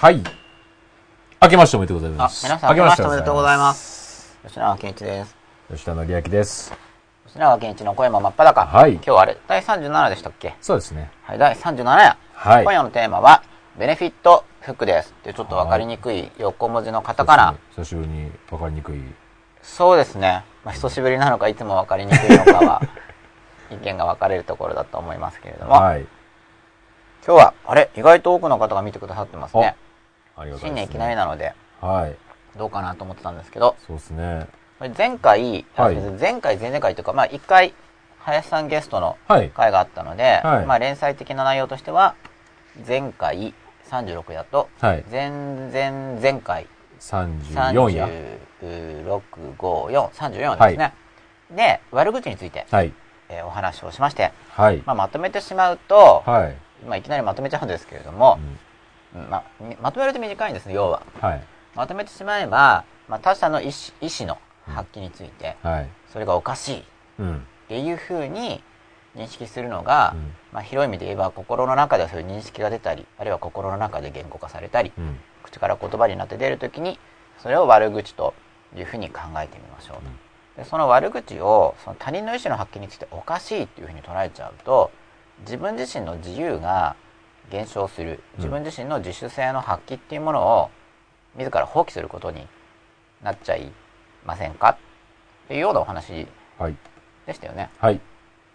[0.00, 0.22] はい。
[1.42, 2.46] 明けましておめでとうございまあ、す。
[2.46, 4.38] 皆さん、明けましておめでとうございます。
[4.46, 5.30] 吉永健一です。
[5.30, 5.36] す。
[5.72, 6.72] 吉田紀明です。
[7.26, 8.64] 吉永健一の声も真っ裸。
[8.64, 10.54] はい今日はあれ、第37でしたっけ？
[10.60, 11.10] そうですね。
[11.24, 12.16] はい、第37夜。
[12.32, 12.62] はい。
[12.62, 13.42] 今夜のテーマは、
[13.76, 15.12] ベネフィットフックです。
[15.18, 17.56] っていうちょっとわかりにくい横文字のカタカナ。
[17.74, 19.02] 久しぶりに分かりにくい。
[19.62, 20.44] そうですね。
[20.64, 22.82] まあ、久しぶりなのか、いつもわかりにくいのかは、
[23.72, 26.06] 意見が分かれるところだと思いますけれども、はい。
[27.26, 29.74] 今日は、あれ、意外と多くの方が見てくださってますね。
[30.38, 30.68] ありがたい。
[30.70, 32.16] 新年いきなりなので、はい。
[32.58, 34.46] どうかなと思ってたんですけど、そうですね。
[34.96, 37.74] 前回、あはい前回、前々回というか、まあ一回、
[38.20, 39.50] 林さんゲストのはい。
[39.50, 42.14] 回があったので、はいまあ連載的な内容としては、
[42.86, 43.54] 前回
[43.90, 45.04] 36夜と、はい。
[45.10, 46.66] 前々前回
[47.00, 48.38] 34夜。
[48.62, 49.22] 36、
[49.56, 50.92] 5、4、34ですね。
[51.50, 52.92] で、悪口について、はい。
[53.30, 54.82] えーお話をしまして、はい。
[54.86, 56.56] まあ、まとめてしまうと、はい。
[56.86, 58.58] まあ、いきなりまとめちゃうんですけれどもう、んうん
[59.14, 61.02] まみまとめると短いんですね、要は。
[61.20, 61.42] はい。
[61.74, 65.88] まとめてしまえば、まあ、他者の意思意思の発揮について、はい。
[66.12, 66.82] それがおかしいっ
[67.20, 67.46] うん。
[67.68, 68.62] ていうふうに
[69.16, 75.18] 認識するのが、うんまあ、広い意味で言えば心の中でそういう認識が出たりあるいは心の中で言語化されたりうん。
[75.42, 76.98] 口から言葉になって出るときに
[77.38, 78.34] それを悪口と
[78.76, 79.96] いうふうに考えてみましょう
[80.56, 84.90] と、でその悪口をその他人の意思の発揮についておかしいっていうふうに捉えちゃうと
[85.40, 86.96] 自分自身の自由が
[87.50, 90.70] 減少する自分自身の自主性の発揮っていうものを
[91.36, 92.46] 自ら放棄することに
[93.22, 93.72] なっちゃい
[94.24, 94.70] ませんか？
[94.70, 94.76] っ
[95.48, 96.26] ていうようなお話
[96.58, 96.76] はい。
[97.26, 97.70] でしたよね。
[97.78, 98.00] はい。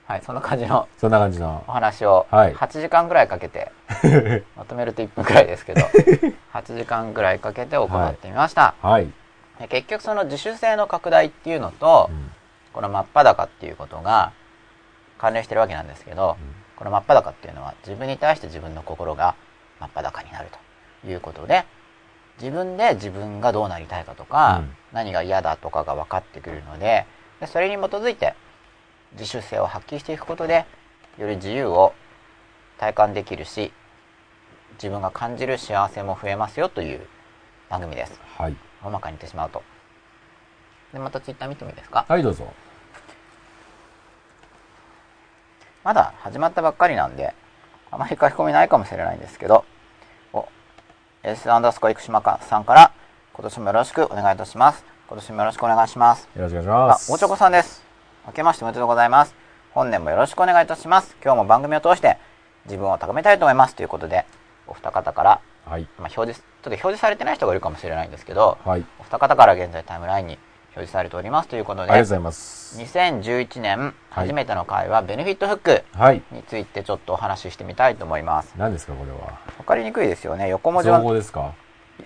[0.06, 1.72] はい、そんな感じのそんな感じのお。
[1.72, 3.72] 話をはい8時間ぐらいかけて、
[4.58, 5.82] まとめると1分くらいですけど
[6.54, 9.10] 8時間ぐらいかけて行ってみました、はい。
[9.60, 12.32] で結局その自主性の拡大っていうのと、うん
[12.74, 14.34] この真っ裸っていうことが
[15.24, 16.36] 関連してるわけなんですけど、
[16.76, 19.36] この真っ裸っていうのは自分に対して自分の心が
[19.80, 20.50] 真っ裸になる
[21.02, 21.64] ということで
[22.42, 24.76] 自分で自分がどうなりたいかとか、うん。
[24.92, 27.06] 何が嫌だとかが分かってくるので
[27.40, 28.36] でそれに基づいて
[29.14, 30.66] 自主性を発揮していくことで
[31.18, 31.94] より自由を
[32.78, 33.72] 体感できるし
[34.74, 37.08] 自分が感じる幸せも増えますよという
[37.70, 38.20] 番組です。
[38.38, 38.56] はい。
[38.84, 39.64] 大まかに言ってしまうと。
[40.92, 42.06] でまたツイッター見てもいいですか？
[42.10, 42.46] はい、どうぞ。
[45.84, 47.34] まだ始まったばっかりなんで
[47.92, 49.66] あまり書き込みないかもしれないんですけど
[50.34, 50.48] お
[51.24, 52.92] S アンダースコア生島さんから
[53.34, 57.12] 今年もよろしくお願いいたします今年もよろしくお願いしますよろしくお願いしあま、す。
[57.12, 57.84] おちょこさんです。
[58.26, 59.36] 明けましておめでとうございます。
[59.74, 61.16] 本年もよろしくお願いいたします。
[61.24, 62.18] 今日も番組を通して
[62.66, 63.76] 自分を高めたいと思います。
[63.76, 64.26] ということで、
[64.66, 65.84] お二方から、はい。
[66.00, 68.86] まあ、表示、ちょっと表示されてない人がいるかもしれないんですけど、はい。
[69.00, 70.40] お二方から現在タイムラインに
[70.76, 72.80] 表示されておりますということで、ありがとうございます。
[72.80, 76.22] 2011年初めての回はベネフィットフックはい。
[76.32, 78.54] についてちょっとお話ししてみたいと思います。
[78.58, 79.18] 何ですか、これは？
[79.60, 80.50] わかりにくいですよね。
[80.50, 81.54] 横文字造は、語ですか？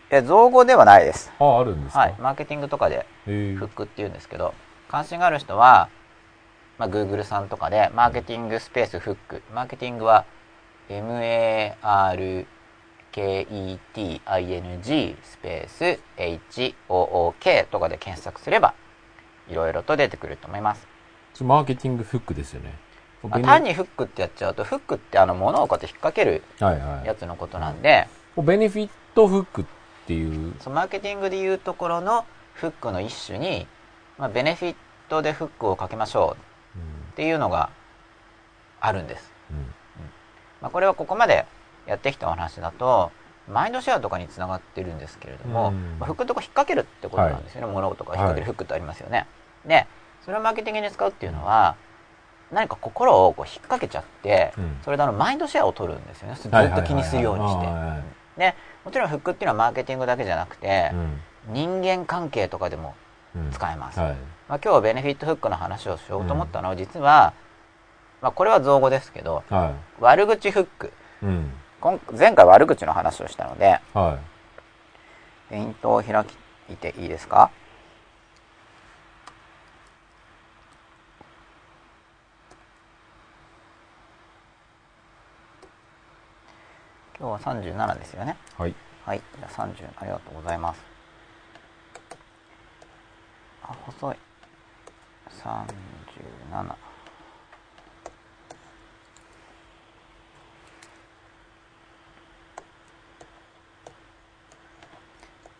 [0.09, 1.31] え、造語ではないです。
[1.39, 1.99] あ、あるんですか？
[1.99, 2.15] はい。
[2.19, 4.53] マーケティングとかでフックっていうんですけど
[4.89, 5.89] 関心がある人は、
[6.77, 10.25] まあ、Google さんとかでマーケティングスペースフックマーケティングは
[13.17, 18.75] MARKETING スペース HOOK とかで検索すれば
[19.49, 20.87] いろいろと出てくると思います、
[21.43, 22.75] マーケティングフックですよね。
[23.23, 27.07] まあ、単にフックってやっちゃうとフックってあの物をこうやって引っ掛けるはいはい。
[27.07, 28.07] やつのことなんで、
[28.37, 29.65] ベネフィットフックっ
[30.05, 30.53] ていう。
[30.59, 33.65] そのマーケティングでいうところのフックの一種に、
[34.19, 34.75] まあ、ベネフィッ
[35.09, 36.37] トでフックをかけましょ
[36.75, 36.79] う
[37.13, 37.71] っていうのが
[38.79, 39.31] あるんです。
[39.49, 39.57] うん。
[40.61, 41.45] まあ、これはここまで
[41.87, 43.11] やってきたお話だと、
[43.49, 47.67] マインドシェアとかにつながってるんですけれども、うんまあ、フックのとこ引っ掛けるってことなんですよね。
[47.67, 49.25] 物事が引っ掛けるフックってありますよね。
[49.65, 49.87] で、
[50.23, 51.75] それをマーケティングに使うっていうのは、
[52.51, 56.35] 何か心をこう引っ掛けちゃって、うんそれであのマインドシェアを取るんですよね。
[56.35, 58.03] ずっはいはいはいはいと気にするようにしてはいはいはい。
[58.37, 58.55] で、
[58.85, 62.93] もちろんフックっていうのはマーケティングだけじゃなくて、うん人間関係とかでも
[63.35, 63.99] うん使えます。
[63.99, 64.15] はい。
[64.49, 67.33] まあ、今日ベネフィットフックの話をしようと思ったのは、実は、
[68.21, 70.91] まあ、これは造語ですけど、は悪口フック。
[72.11, 74.19] 前回悪口の話をしたので、は
[75.49, 76.25] ペイントを開
[76.69, 77.51] いていいですか？
[87.19, 88.37] 今日は37ですよね。
[88.57, 88.61] い。
[88.61, 88.75] はい。
[89.05, 89.21] はい。
[89.37, 90.81] じゃあ30、ありがとうございます。
[93.63, 94.15] あ、細い。
[96.51, 96.86] 37。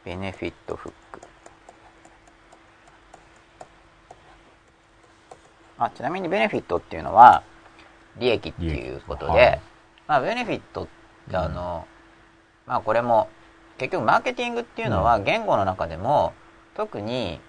[0.07, 1.21] ベネフィットフック。
[5.77, 7.43] あ、ちなみにベネフィットっていうのは、
[8.17, 9.61] 利益っていうことで、はい。
[10.07, 10.87] まあ、ベネフィットっ
[11.29, 11.85] てあの、
[12.65, 13.27] まあ、これも、
[13.77, 16.33] 結局マーケティングっていうのは言語の中でも
[16.73, 17.39] 特に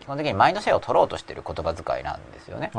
[0.00, 2.70] 基本的にマインドシェアを取ろうとしている言葉遣いなんですよね。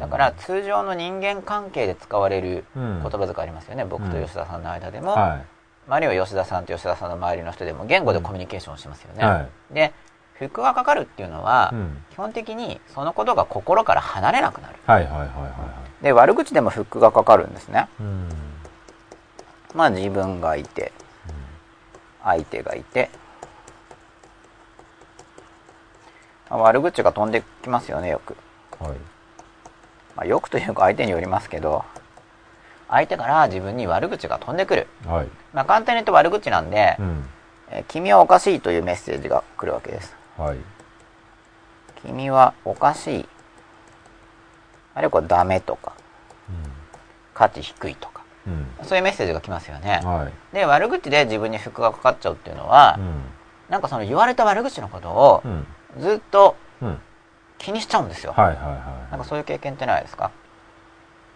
[0.00, 3.02] だから通常の人間関係で使われるうん。
[3.02, 5.42] 言葉遣いありますよね、僕と吉田さんの間でも、は
[5.88, 9.18] あるいは吉田さんと吉田さんの周りの人でも言語でコミュニケーションをしますよい。
[9.18, 9.92] ね、はで
[10.34, 11.76] フックがかかるっていうのは、い。
[11.76, 12.04] うん。
[12.10, 18.02] 基本的にそのことが心から離れなくなるはいはいはいはいはで悪口でもフックがかかるんですねい。
[18.02, 18.28] うん。
[19.74, 20.92] まあ自分がいて
[22.22, 23.10] 相手がいて、
[26.48, 28.36] まあ悪口が飛んできますよねよく、
[28.78, 28.92] はい。
[30.14, 31.84] まあ、よくというか相手によりますけど
[32.88, 35.28] 相手から自分に悪口が飛んでくる、はい。
[35.52, 37.24] まあ、簡単に言うと悪口なんで、うん。
[37.70, 40.58] えー君はおかしいというメッセージが来るわけですはい。
[42.02, 43.28] 君はおかしい
[44.94, 45.92] あるいはダメとか
[47.34, 48.66] 価値低いとかうん。
[48.82, 50.08] そういうメッセージが来ますよねうん。
[50.14, 50.32] はい。
[50.52, 53.22] で悪口で自分に服がかかっちゃうっていうのは、うん。
[53.70, 55.66] なんかその言われた悪口のことをうん。
[55.98, 56.98] ずっとうん。
[57.58, 58.34] 気にしちゃうんですよ。
[58.36, 60.30] なんかそういう経験ってないですか？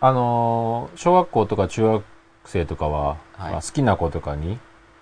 [0.00, 2.04] あのー小学校とか中学
[2.48, 3.52] 生とかは、はい。
[3.52, 4.58] まあ好きな子とかに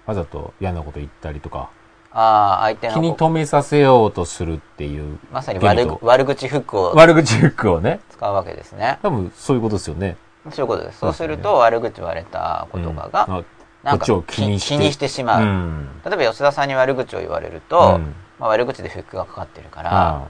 [0.06, 1.70] わざと嫌なこと言ったりとか、
[2.12, 8.98] ああ相手の気に留めさせようとするっていう、まさに悪悪口フックを悪口フックをね、使うわけですね。
[9.02, 10.16] 多分そういうことですよね。
[10.50, 10.98] そういうことです。
[10.98, 13.34] そううすると悪口言われた子とかが、うん。
[13.38, 13.44] あ
[13.82, 14.92] なんか気にして。
[14.92, 15.88] してしまう、うん。
[16.04, 18.14] 例えば吉田さんに悪口を言われると、うん。
[18.38, 20.28] まあ、悪口でフックがかかってるから、あ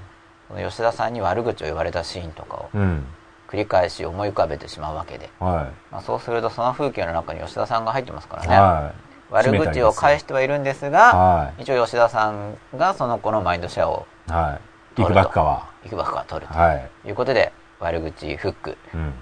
[0.48, 3.06] その吉田さんに悪口を言われたシーンとかをあうん。
[3.54, 8.48] 繰り返し思い浮かべてしまうわけで、はまあ、そうするとその風景の中に吉田さんが入ってますからい。
[8.48, 8.92] ね、は
[9.30, 10.90] 悪口を返してはいるんですい。
[10.90, 11.62] が、はい。
[11.62, 14.58] 一応吉田さんがその子のマインドシェアをは
[14.98, 15.02] い。
[15.02, 15.68] いくばっかは。
[15.86, 16.90] いくばくか取るはい。
[17.02, 19.12] ということで悪口フックっうん。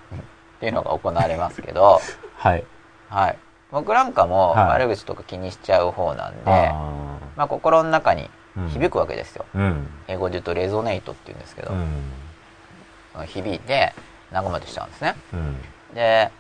[0.61, 2.01] ていうのが行われますけど、
[2.39, 2.65] はい。
[3.11, 3.39] はい、
[3.71, 8.31] 僕なんかもはい悪口とか気にしちゃう方なんで、あまあ、心の中に
[8.69, 9.87] 響くわけですよ、うん。
[10.09, 13.27] 英語で言うとレゾネイトっていうんですけど、うん。
[13.27, 13.93] 響いて
[14.33, 15.57] 和まとしちゃうんですねうん。
[15.95, 16.31] で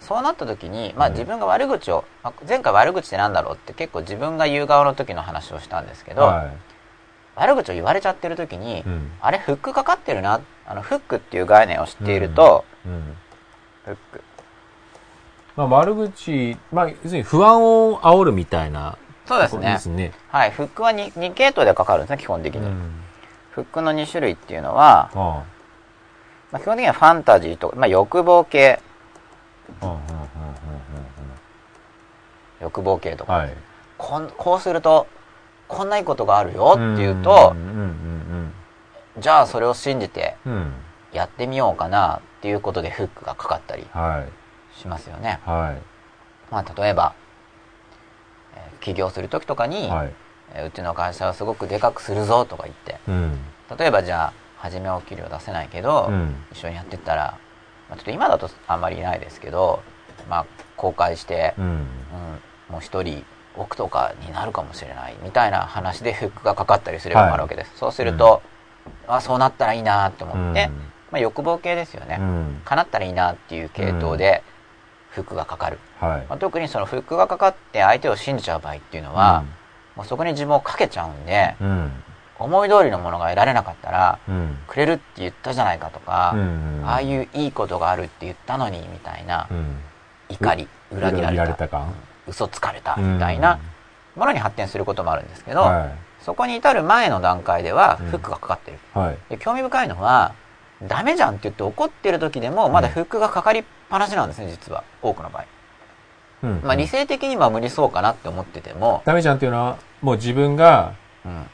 [0.00, 6.50] そうなった時に、まあ、うん自分が悪口を、まあ前回悪口ってなんだろうって結構自分が言う側の時の話をしたんですけど、は
[7.36, 8.82] 悪口を言われちゃってる時に、い。
[8.82, 9.12] うん。
[9.20, 13.16] あれフックかかってるなあのフックっていう概念を知っていると、うん。
[13.84, 14.24] フック
[15.54, 18.96] まあ、悪口、まあ、要するに不安を煽るみたいな
[19.26, 19.48] そうで
[19.78, 20.12] すね。
[20.28, 22.92] はいフックは 2, 2系統でかかるんですね基本的に、うん。
[23.50, 25.44] フックの2種類っていうのは、あ
[26.52, 28.80] まあ、基本的にはファンタジーとか、まあ、欲望系
[29.80, 29.86] あ。
[29.86, 30.02] うんうんうん
[32.60, 33.54] 欲望系とか、うんはい。
[33.98, 35.08] こんこうすると
[35.66, 38.52] こんないいことがあるよっていうとうんうん
[39.18, 40.36] じゃあそれを信じて。
[41.12, 44.24] やってみようかなっていうことでフックがかかったりは
[44.74, 44.78] い。
[44.78, 45.82] しますよね、はい。
[46.50, 47.12] まあ、例えば、
[48.56, 50.12] えー起業する時とかに、はい。
[50.54, 53.38] えーうちの会社はすごくでかくするぞとか言ってうん。
[53.78, 54.32] 例えばじゃあ
[54.62, 56.36] 初めはお給料出せないけど、うん。
[56.52, 57.36] 一緒にやってったら、
[57.90, 59.82] まあ、ちょっと今だとあんまりいないですけど、
[60.30, 61.64] まあ、公開して、うん。
[61.64, 61.82] うん、
[62.70, 63.24] もう一人
[63.56, 68.40] 億とかになるかもしれないみたいな話でフックがかかったりすればはいあるわけです、そうすると、
[69.06, 70.76] あそうなったらいいなって思って、うん
[71.12, 72.62] まあ、欲望系ですよね、うん。
[72.64, 74.42] 叶ったらいいなっていう系統で
[75.10, 76.26] フックがかかる、はい。
[76.28, 79.44] まあ、特にそのフックがかかって相手を信じちゃう場合っていうのは、
[79.96, 81.92] もうそこに自分をかけちゃうんで、うん。
[82.44, 82.54] うん。
[82.54, 84.58] 思い通りのものが得られなかったらうん。
[84.66, 86.82] くれるって言ったじゃないかとか、うん。
[86.84, 89.76] ああいういいことがあるって言ったのにみたいなうん。
[90.28, 91.94] 怒り裏切られたた感。
[92.26, 92.96] 嘘つかれた？
[92.96, 93.58] みたいな
[94.16, 98.98] ものに発展することもあるんですけど、はそこに至る前の段階ではうんフックがかかってる、い。
[98.98, 99.18] はい。
[99.28, 100.34] で興味深いのは
[100.84, 105.44] ダメじゃんって言って怒ってる時でもまだフックがかかりっぱなしなんですね実は多くの場合、
[106.44, 110.94] うんまあ、理性的には無理そうかなって思ってても、ダメじゃんっていうのは、もう自分が、
[111.24, 111.46] うん、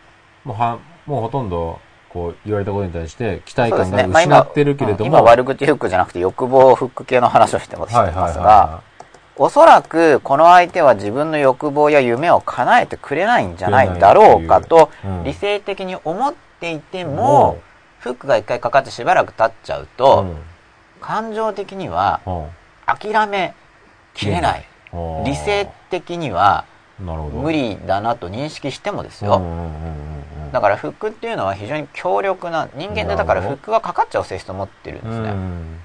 [0.49, 1.79] もうは、もうほとんど、
[2.09, 5.05] こう、言われたことに対して、期待感がね、まあ、今失ってるけれども。
[5.05, 8.83] うん今悪口フックじゃなくて欲望フック系の話をしてますはいはいますが、は
[9.37, 14.91] おそらくこの相手は自分の欲望や夢を叶えてくれないんじゃないだろうかと
[15.25, 17.61] 理性的に思っていてもも、
[18.01, 20.37] フックが一回かかってしばらく経っちゃううと、ん。
[21.01, 22.47] 感情的にはうん。
[22.87, 23.55] 諦め
[24.15, 24.65] きれない。
[24.93, 25.25] うん。
[25.25, 26.65] 理性的には。
[27.01, 29.41] 無理だなと認識してもですよ。
[30.53, 35.31] だからフックっていうのは非常に強力な、人間でだからフックがかかっちゃう性質を持ってるんですね。
[35.31, 35.79] うん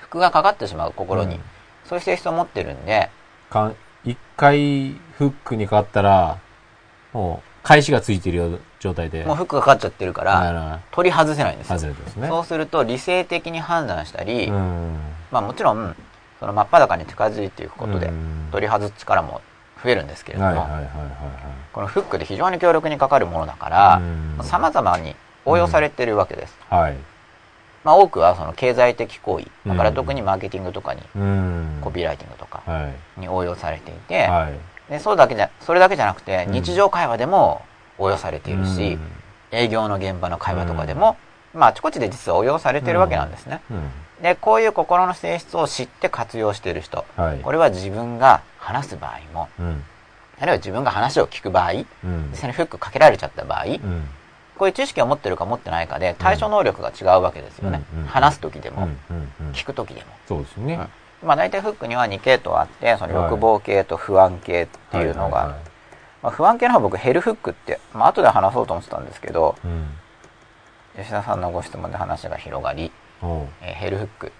[0.00, 1.40] フックがかかってしまう心にうん。
[1.84, 3.10] そういう性質を持ってるんで、
[4.04, 6.38] 一回フックにかかったら、
[7.12, 9.24] もう、返しがついてるよ状態で。
[9.24, 11.78] もうフックがかかっちゃってるからら、取り外せないんですよ。
[12.16, 12.28] ね。
[12.28, 14.96] そうすると理性的に判断したり、うん。
[15.32, 15.96] まあもちろん、
[16.38, 19.40] その真っ裸に近づいていくことでうん取り外す力も
[19.82, 20.66] 増えるんですけれども、
[21.72, 24.02] このフックで非常に強力にかかるものだから
[24.38, 25.14] うんさまざまに
[25.44, 26.80] 応用されているわけです、はい。
[26.82, 26.94] はい。
[27.84, 31.78] まあ、多くはその経済的行為だからうん特にマーケティングとかにうん。
[31.82, 33.20] コピーライティングとかはい。
[33.20, 34.90] に応用されていて、はい。
[34.90, 37.62] でそうだけじゃそれだけじゃなくてうん日常会話でも
[37.98, 39.00] 応用されているし、うん
[39.52, 41.16] 営業の現場の会話とかでも、
[41.54, 43.90] まあ、あちこちで実は応用されているわけなんですね、うん。
[44.22, 47.38] でこういう心の性質を知って活用している人はい。
[47.40, 49.84] これは自分が話す場合もうん。
[50.38, 54.08] あるいは自分が話を聞く場合うん実際にフックかけられちゃった場合、うん。
[54.56, 59.16] こういう知識を持ってるか持ってないかで対処能力が違うわけですよね、うんうん話す時でも、うん。
[59.16, 59.32] うん。
[59.40, 59.52] うん。
[59.52, 60.88] 聞く時でも、そうですね。
[61.22, 65.60] まあ、大体フックには2系統あってその欲望系と不安系っていうのが、はいはいはい
[66.22, 69.86] まあ、不安系の方は僕ヘルフックって、まあ後で話そうと思ってたんですけどうん。
[70.96, 72.90] 吉田さんのご質問で話が広がり、
[73.62, 74.32] えーヘルフック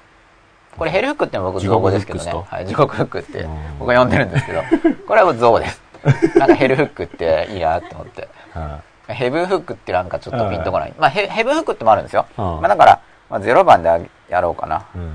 [0.76, 4.62] これヘルフックってのは僕造語ですけどねはい、地獄フックってうん僕は呼んでるんですけど
[5.06, 5.80] これは造語です
[6.38, 8.80] なんかヘルフックっていいなって思っては
[9.14, 10.94] ヘブンフックってなんかちょっとピンとこない。
[10.98, 12.26] まあヘヘブンフックってもあるんですよ。
[12.36, 14.86] うんまあだから、まあ、0番でやろうかな。
[14.94, 14.98] い。
[14.98, 15.14] うん。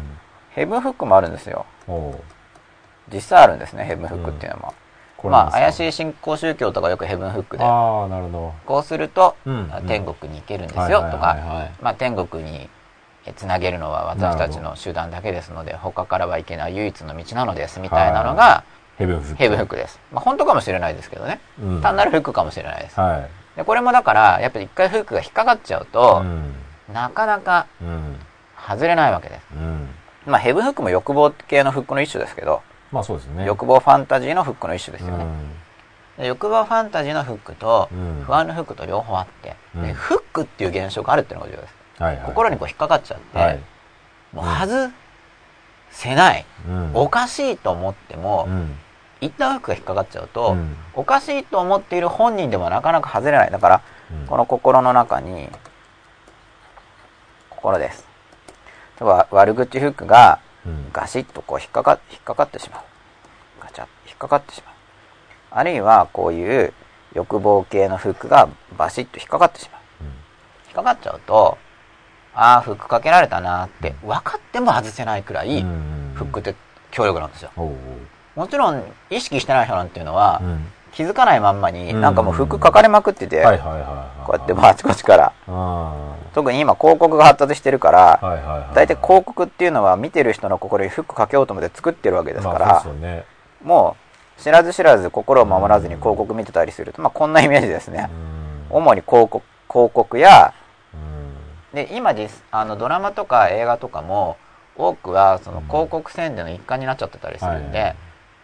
[0.51, 1.65] ヘブンフックもあるんですよ。
[3.11, 4.73] 実際あるんですね、ヘブンフックっていうのは。
[5.17, 5.73] これまあ怪い。
[5.73, 8.53] しい新興宗教とかよくヘブンフックで、ああ、なるほど。
[8.65, 12.69] こうすると、うんあ天国に行けるんですよとか、まあ天国にえ
[13.35, 18.63] つなげるのは私たちの手段だけですので、他からはいけない唯一の道なのですみたいなのが
[18.97, 19.75] ヘブンフック。
[19.75, 19.99] です。
[20.11, 21.39] まあ本当かもしれないですけどね。
[21.61, 22.99] うん単なるフックかもしれないです。
[22.99, 23.29] はい。
[23.57, 26.53] でこれもだから、やっぱり一回フックが引っかかっちゃうとう、ん。
[26.93, 28.17] なかなかうん。
[28.67, 29.41] 外れないわけです。
[29.55, 29.89] うん。
[30.25, 32.61] まあヘブンフックも欲望系のフックの一種ですけど、
[32.91, 33.45] まあそうですね。
[33.45, 35.25] 欲望ファンタジーのフックの一種ですよね。
[36.27, 39.55] 欲望ファンタジーのフックとうん不安のフックと両方あって、
[39.93, 41.80] フックっていう現象があるっていうのが重要です。
[42.01, 42.25] はいはい。
[42.25, 43.59] 心にこう引っかかっちゃって、はい。
[44.33, 44.91] もう外
[45.91, 46.91] せない、うん。
[46.93, 48.75] おかしいと思っても、うん。
[49.21, 53.51] 一旦フックが引っかかっちゃうと、うんおかしいと思っている本人でもなかなか外れない。
[53.51, 53.81] だから、
[54.11, 55.49] うんこの心の中に、
[57.49, 58.07] 心です。
[58.99, 60.91] 例えば悪口フックがうん。
[60.93, 62.81] ガシッとこう引っかか引っかかってしまう。
[63.61, 64.75] ガチャッ引っかかってしまう。
[65.51, 66.73] あるいはこういう
[67.13, 69.81] 欲望系のフックがバシッと引っかかってしまう。
[70.67, 71.57] 引っかかっちゃうと、
[72.33, 76.55] ああ、フックかけられたなって分かっても外せないくらい、うんフックって
[76.91, 77.51] 強力なんですよ。
[78.35, 80.67] もちろん意識してない人なんていうのは、うん。
[80.91, 83.41] 気づかないまんまにうんなんかもうフックかかれまくってて。
[83.43, 88.19] こうやってまああちこちから、あ特に今広告が発達してるから。
[88.75, 92.85] 大体広告っていうのは見てる人の心にフックかけようと思って作ってるわけですから。
[93.63, 93.95] も
[94.37, 98.09] う知らず知らず心を守らずに広告見てたりすると、まあこんなイメージですね。
[98.71, 98.77] うん。
[98.77, 100.60] 主に広告広告や、うん。
[101.73, 104.37] で今実あのドラマとか映画とかも
[104.75, 107.95] 多くはその広告宣伝の一環になっちゃってたりするんで、はいはい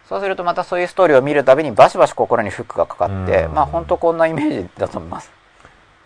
[0.08, 5.30] そうするとまたそういうストーリーを見るたびにバシバシ心にフックがかかって、うんまあ本当こんなイメージだと思います。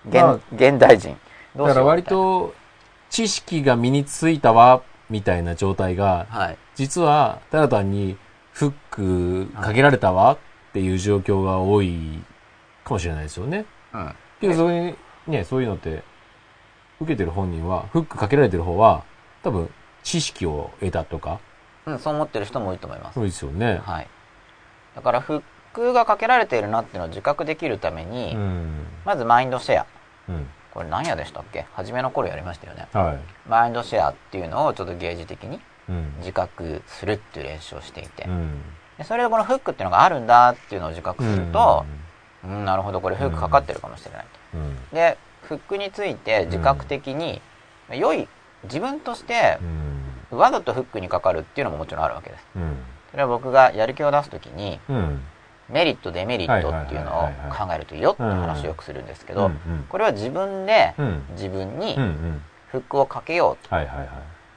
[0.08, 1.16] 現,、まあ現代人。
[1.56, 2.54] だから割と、
[3.10, 6.58] 知識が身についたわ、みたいな状態が、はい。
[6.74, 8.16] 実は、ただ単に、
[8.52, 10.38] フックかけられたわっ
[10.72, 12.22] ていう状況が多い
[12.84, 13.66] かもしれないですよね。
[13.92, 14.14] うん。
[14.40, 16.02] けど、それに、ね、そういうのって、
[17.02, 19.04] 受けてる本人は、フックかけられてる方は、
[19.42, 21.38] 多分、知識を得たとか、
[21.86, 23.14] うん、そう思ってる人も多いと思います。
[23.14, 23.80] そうですよね。
[23.84, 24.08] はい。
[24.96, 25.42] だからフッ
[25.72, 28.86] クがかけられているなっていうのを自覚できるために、うん。
[29.04, 29.86] まずマインドシェア。
[30.28, 30.48] うん。
[30.72, 31.66] これ何やでしたっけ？
[31.74, 32.88] 初めの頃やりましたよね。
[32.92, 33.18] はい。
[33.48, 36.14] マインドシェアっていうのをちょっとゲージ的にうん。
[36.18, 38.62] 自覚するっていう練習をしていて、うん。
[38.98, 41.84] でそれでこのフックっていうのがあるんだっていうのを自覚すると、
[42.44, 44.58] うん、なるほどこれフックかかってるかもしれないと。
[44.58, 44.76] うん。
[44.92, 45.18] で
[45.52, 47.42] フックについて自覚的に、
[47.90, 48.26] 良い
[48.64, 49.58] 自分として
[50.30, 50.38] うん。
[50.38, 52.46] わざとフックにかかるっていうのももちろんあるわけです。
[52.56, 52.76] うん。
[53.10, 55.20] それは僕がやる気を出す時にうん。
[55.68, 61.22] メリットデメリットっていうのを考えるといいよって話をよくするんですけど、うんうんこれは自分でうん。
[61.32, 62.02] 自分にうん。
[62.02, 62.42] うん。
[62.68, 64.08] フックをかけようはいはいはい。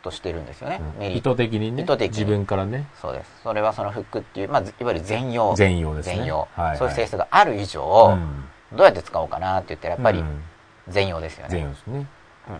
[0.02, 1.84] としてるんですよね、うん意メリット図的にね。
[1.84, 2.88] 意図的に自分からね。
[3.02, 6.16] そうですそれはそのフックっていう、まあ、いわゆる全容全容ですね。
[6.18, 10.42] 全容、はいはいそういう性質がある以上、うんどうやって使おうかなって言ったらやっぱりうん
[10.89, 12.08] 全容ですよね、全容ですね。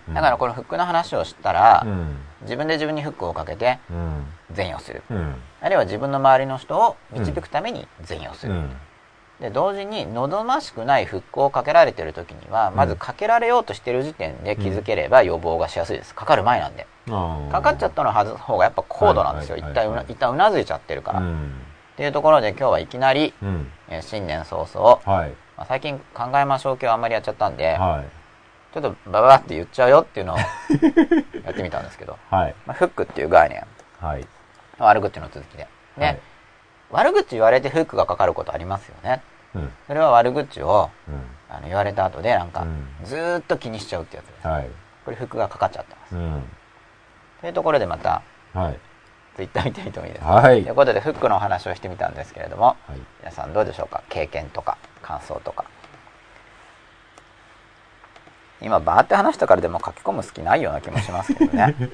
[0.08, 2.18] うんだからこのフックの話をしたら、うん。
[2.42, 4.26] 自分で自分にフックをかけてうん。
[4.52, 5.36] 全容するうん。
[5.62, 8.70] あるいは自分の周りの人を導くために全容する、うん。
[9.40, 16.88] で同時に望ましくないフックをかけられてる時にはまずかけられようとしてる時点で気づければ予防がしやすいですかかる前なんで
[17.52, 21.52] かかっちゃったのはず方がやっぱ高度なんですよ、はいはい一旦うなはい一旦うなずいちゃってるから、っうん。
[21.98, 23.72] ていうところで今日はいきなり、うん。
[23.90, 25.34] えー新年早々、はい。
[25.58, 28.74] まあ、最近考えましょう系をあんまりやっちゃったんで、はい。
[28.74, 30.38] ちょっとバババって言っちゃうよっていうのを
[31.46, 32.56] やってみたんですけど、はい。
[32.66, 33.66] まあ、フックっていう概念
[34.02, 34.28] はい。
[34.78, 36.20] 悪口の続きで、ねはい
[36.92, 39.22] 悪口言われてフックがかかることありますよね。
[39.56, 39.74] うん。
[39.88, 41.36] それは悪口をうん。
[41.50, 44.48] あの言われた後でなんかうんずーっと気にしちゃうってやつです。
[44.48, 44.70] はい。
[45.04, 46.16] これフックがかかっちゃってます。
[46.16, 46.52] うん。
[47.42, 48.22] というところでまた
[48.54, 48.80] はい。
[49.36, 53.00] ツイッター見てみてもいいですか、はいということでフックのお話をしてみたんですけれどもはい。
[53.20, 54.04] 皆さんどうでしょうか？
[54.10, 55.66] 経験とか感想とか
[58.62, 61.76] 今バーって話したからでも書き込む好きないような気もしますけどね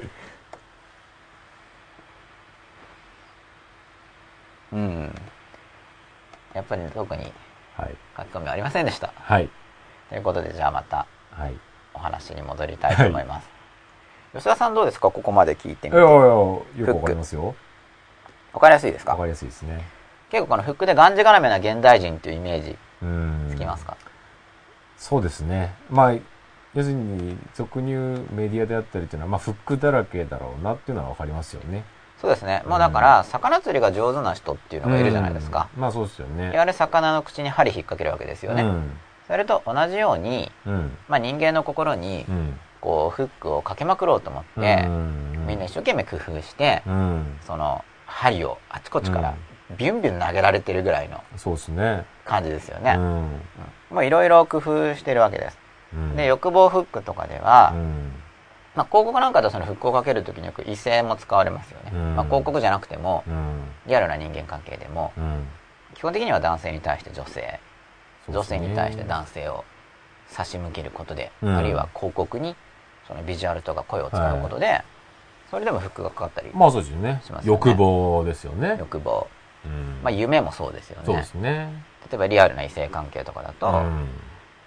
[4.72, 5.14] うん
[6.54, 7.34] やっぱり特に
[7.78, 7.96] はい。
[8.18, 9.50] 書き込みはありませんでしたはい。
[10.10, 11.54] ということでじゃあまたはい。
[11.94, 13.50] お話に戻りたいと思います、
[14.34, 15.12] 吉田さんどうですか？
[15.12, 17.54] ここまで聞いてみていやいや、よくわかりますよ。
[18.54, 19.12] わかりやすいですか？
[19.12, 19.84] わかりやすいですね。
[20.30, 22.78] 結構このフックでがんじがらめな現代人っていうイメージうん。
[23.50, 23.98] つきますか、
[24.98, 25.74] そうですね。
[25.90, 26.14] まあ、
[26.74, 31.84] 要するに、俗に言うメディアであったりっていうのは、まあ、フックだらけだろうなっていうのはわかりますよね。
[32.22, 36.44] そうですねもうだから魚釣りが上手な人っていうのがいるじゃないですか、うんまあ、そうですよね。
[36.44, 38.92] いわゆる魚の口に針引っ掛けるわけですよね、うん。
[39.28, 40.98] それと同じように、うん。
[41.08, 42.60] まあ、人間の心にうん。
[42.80, 44.88] こうフックをかけまくろうと思って、
[45.48, 47.38] みんな一生懸命工夫して、うん。
[47.46, 49.36] その針をあちこちから
[49.78, 52.06] ビュンビュン投げられてるぐらいのそうですね。
[52.32, 52.98] 感じですよね、
[53.90, 55.58] もういろいろ工夫してるわけです、
[55.94, 56.16] うん。
[56.16, 58.12] で欲望フックとかでは、うん。
[58.74, 62.16] まあ、広告なんかではそのフックをかけるときによく異性も使われますよね、うん。
[62.16, 63.64] まあ、広告じゃなくてもうん。
[63.86, 65.46] リアルな人間関係でもうん。
[65.94, 67.60] 基本的には男性に対して女性、
[68.30, 69.66] 女性に対して男性を
[70.30, 71.58] 差し向けることで、うん。
[71.58, 72.56] あるいは広告に
[73.08, 74.82] そのビジュアルとか声を使うことで、
[75.50, 77.22] それでもフックがかかったり、まあ、そうですよね。
[77.44, 78.78] 欲望ですよね。
[78.80, 79.28] 欲望、
[79.66, 80.00] うん。
[80.02, 81.91] まあ、夢もそうですよそうでねすね。
[82.10, 84.10] 例えばリアルな異性関係とかだと、うん。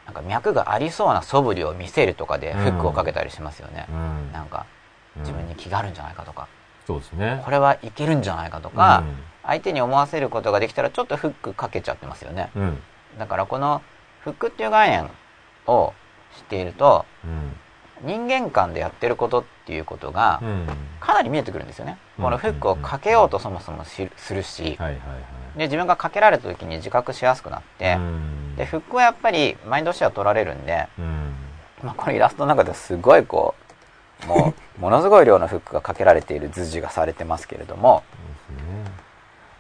[0.07, 4.33] なんか脈がありそうな素振りを見せるとかでフックをかけたりしますよね、うん。
[4.33, 4.67] なんか
[5.17, 6.47] うん自分に気があるんじゃないかとか、
[6.87, 7.41] そうですね。
[7.45, 9.17] これはいけるんじゃないかとか、うん
[9.47, 12.83] 相手に思わせることができたらちょっとフックかけちゃってますよねうん。
[13.19, 13.83] だからこの
[14.21, 15.11] フックっていう概念
[15.67, 15.93] を
[16.35, 18.07] 知っているとうん。
[18.07, 20.67] 人間間でやってることっていうことがうん。
[20.99, 24.79] かなり見えてくるんですよね、うんこのフックをかけようとそもそもしするし。
[25.57, 31.35] で自分がかけられた時に自覚しやすくなって、うんでフックはやっぱりマインドとしては取られるんで、うん。
[31.83, 33.55] まあ、このイラストの中ですごいこ
[34.25, 38.03] うもう ものすごい量のフックがかけられている図示がされてますけれども。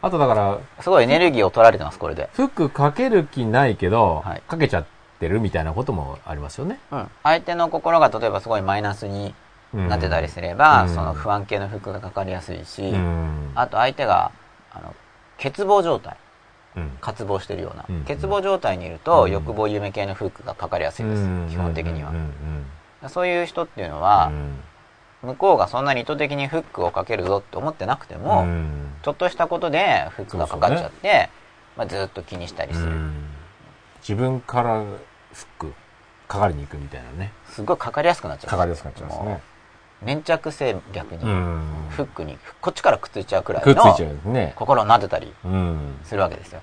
[0.00, 4.84] あとだから、すごいエネルギーを取られてますこれで、フックかける気ないけど、はいかけちゃっ
[5.18, 6.78] てるみたいなこともありますよね。
[6.90, 9.34] うん、相手の心が例えばすごいマイナスに
[9.72, 13.52] うんなってたりすれば、うんその不安系のフックがかかりやすいし、うん。
[13.54, 14.30] あと相手が
[14.74, 14.94] あの
[15.38, 16.16] 欠乏状態。
[16.76, 16.90] うん。
[17.00, 18.04] 渇望してるような、うん。
[18.04, 19.30] 欠乏状態にいると、うん。
[19.30, 21.48] 欲望夢系のフックがかかりやすいです、うん。
[21.48, 22.14] 基本的には、う
[23.06, 23.08] ん。
[23.08, 24.58] そういう人っていうのうは、ん。
[25.22, 28.92] 向こうがそんなに意図的にフックをかけるぞって思ってなくても、うん。
[29.02, 31.30] ちょっとしたことでフックがかかっちゃって、
[31.76, 33.28] まあ、ずっと気にしたりする、うん。
[34.00, 34.94] 自分からフ
[35.32, 35.74] ック
[36.26, 37.32] かかりに行くみたいなね。
[37.46, 38.50] すごいかかりやすくなっちゃう。
[38.50, 39.42] かかりやすくなっちゃいますもね。
[40.04, 41.62] う粘着性逆に、うん。
[41.90, 44.52] フックにこっちからくっついちゃうくらいのね。
[44.56, 45.96] 心をなでたりうん。
[46.04, 46.60] するわけですよ。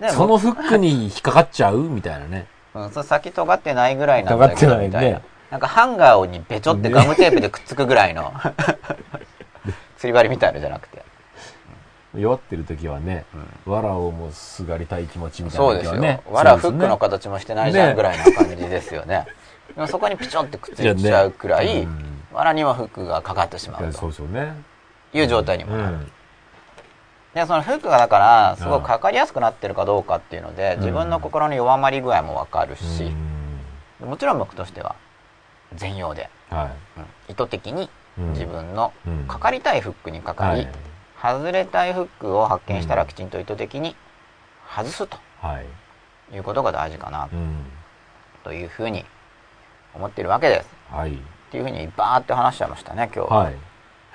[0.00, 0.10] うん。
[0.10, 2.46] そのフックに引っかかっちゃうみたいなね。
[2.74, 5.20] うん、それ先尖ってないぐらいなんだけどみたいな、
[5.50, 8.32] なんかハンガーにべちょってガムテープでくっつくぐらいの
[9.98, 11.04] 釣り針みたいのじゃなくて、
[12.16, 13.24] 弱ってる時はね、
[13.66, 16.22] わらをもすがりたい気持ちみたいそうですよ、ね。
[16.30, 19.26] わらフックの形もしてないじゃねんぐらいな感じですよね。
[19.74, 24.54] でもそこにピチョってくっついちゃうくらい、ねうんわらにもフックがかかってしまうというですよね。
[25.12, 26.12] いう状態にもなる、うん
[27.34, 33.10] でそのフックがだからすごくかかりやすくなってるかどうかっていうので、自分の心の弱まり具合もわかるし、
[34.00, 34.96] もちろん僕としては
[35.74, 40.34] 全容で、はうん意図的にうん自分のうんかかりたいフックにかい。
[40.34, 40.66] かり、
[41.16, 41.36] はい。
[41.38, 43.96] 外れたいフックを発見したらうんきちんと意図的に
[44.68, 45.66] 外すとはい。
[46.34, 47.64] いうことが大事かなうん。
[48.44, 49.06] というふうに
[49.94, 50.68] 思ってるわけです。
[50.90, 51.16] はい。
[51.52, 53.34] っていうふうにバーって話しちゃいましたね今日。
[53.34, 53.54] はい。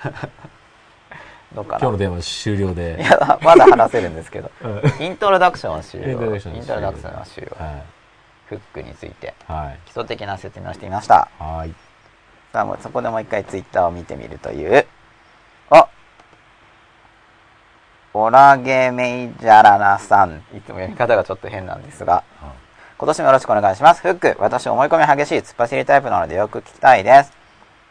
[1.54, 2.98] どうかな今日の電話終了いで。
[3.00, 4.50] やまだ話せるんですけど。
[4.60, 5.04] うん。
[5.04, 6.08] イントロダクションは終了。
[6.08, 6.18] イン
[6.66, 7.56] トロダクションは終了。
[7.56, 7.82] は
[8.46, 9.34] フックについて。
[9.48, 9.52] い。
[9.52, 9.78] はい。
[9.84, 11.28] 基礎的な説明をしてみました。
[11.38, 11.72] はい。
[12.52, 14.84] さあもうそこでもう一回ツイッターを見てみるという。
[15.70, 15.86] あ
[18.14, 20.42] オラゲメイジャラナさん。
[20.56, 22.24] いつも読み方がちょっと変なんですが
[22.98, 24.02] 今年もよろしくお願いします。
[24.02, 27.32] フック、私思い込み激しい突っ走りタイプなのでよく聞きたいです。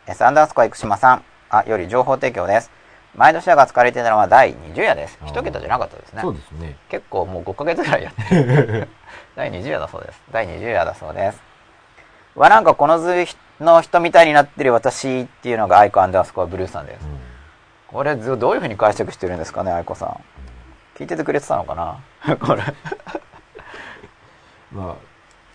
[0.06, 2.70] S アンダースコア生島さん、あ、より情報提供です。
[3.16, 5.18] 毎年が使われていたのは第20夜です。
[5.26, 6.34] 一桁じゃなかったですねそう。
[6.34, 6.76] ですね。
[6.90, 8.88] 結構もう5ヶ月ぐらいやってる。
[9.36, 10.22] 第20夜だそうです。
[10.32, 11.42] 第20夜だそうです。
[12.36, 13.26] うわ、なんかこの図
[13.62, 17.06] の人みたいになってる私っていうのがアイコアンダースコアブルーさんです。
[17.06, 17.20] うん
[17.88, 20.20] これ図どういう風に解釈してるんですかね、アイコさん。
[21.00, 22.36] 聞いててくれてたのかな？
[22.36, 22.62] これ
[24.72, 24.98] ま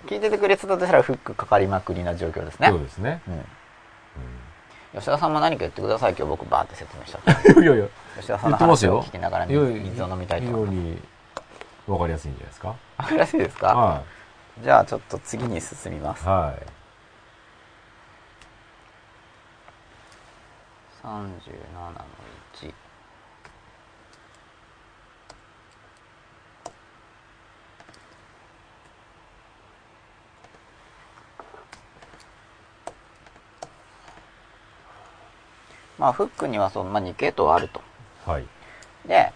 [0.07, 2.70] 聞いててくれてたとしたらフックかかりまくりな状況ですあ、ね。
[2.70, 3.22] そうですね。
[3.29, 3.44] うん。
[4.94, 6.14] 吉田さんも何か言ってください。
[6.14, 7.33] 今日僕バーって説明しちゃった。
[7.61, 9.59] いやいや、吉田さんの話を聞きながら水
[10.03, 10.48] を飲みたいと。
[10.48, 11.03] 思います非常に
[11.87, 12.68] わかりやすいんじゃないですか？
[12.68, 13.66] わかりやすいですか？
[13.68, 14.03] は
[14.62, 16.25] じゃあちょっと次に進みます。
[16.25, 16.29] い。
[16.29, 16.66] はい。
[21.03, 21.09] 37
[21.75, 22.05] の
[22.55, 22.75] 1
[36.03, 37.81] まあフックにはその、まあ、2系統あると
[38.27, 38.47] はい。
[39.07, 39.33] で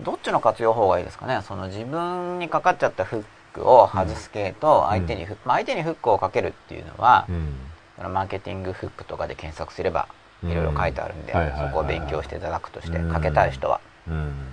[0.00, 1.40] どっちの活用法がいいですかね？
[1.42, 7.54] その自分にかかっちゃったフックを外す系と相手にフック、まあ、相手にフックをかけるっていうのは、うん。
[7.96, 10.08] そのマーケティングフックとかで検索すれば
[10.42, 11.38] うんいろいろ書いてあるんで、そ
[11.72, 14.48] こを勉強していただくとしてうんかけたい人はうん。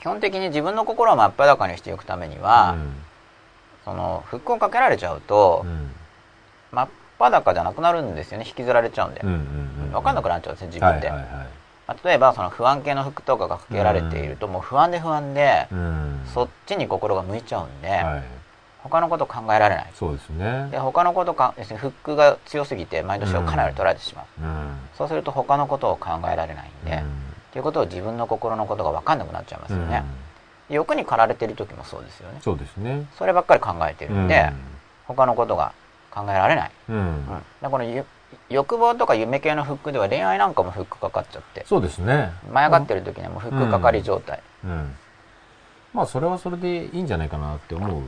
[0.00, 2.94] 基本的に自分の心を真っ裸にしていくためには、うん
[3.84, 5.90] そのフックをかけられちゃうと、うん。
[6.72, 9.40] 真っ裸じゃなくなるんですよね引きずられちゃうんで、うんうんう
[9.88, 9.92] ん。
[9.92, 11.46] 分かんなくなっちゃうんですね自分で、はいはいはい。
[11.86, 15.68] ま例えばその不安系のフックとかがかけられていると、もう不安で不安で、
[16.32, 18.02] そっちに心が向いちゃうんで、
[18.82, 20.78] 他のこと考えられないそうですねで。
[20.78, 24.26] 他のことか要するにフックが強すぎてマインドショーをかなり取られてしまう、
[24.96, 30.02] そうすると他のことを考えられないんで、うんっていうことを自分の心のことが分かんなくなっちゃいますよね、
[30.68, 33.06] 欲に駆られてる時もそうですよねそうですね。
[33.16, 34.50] そればっかり考えてるんで、
[35.06, 35.72] 他のことが
[36.14, 36.96] 考えられない、うん。
[36.96, 38.04] ううんん、だこのゆ
[38.50, 41.64] 欲望とか夢系のフックでは恋愛なんかもフックかかっちゃって。
[41.66, 42.32] そうですね。
[42.52, 44.94] 舞い上がってる時にはもうフックかかり状態、うん。
[45.92, 48.02] まあ、それはそれでいいんじゃないかなって思う。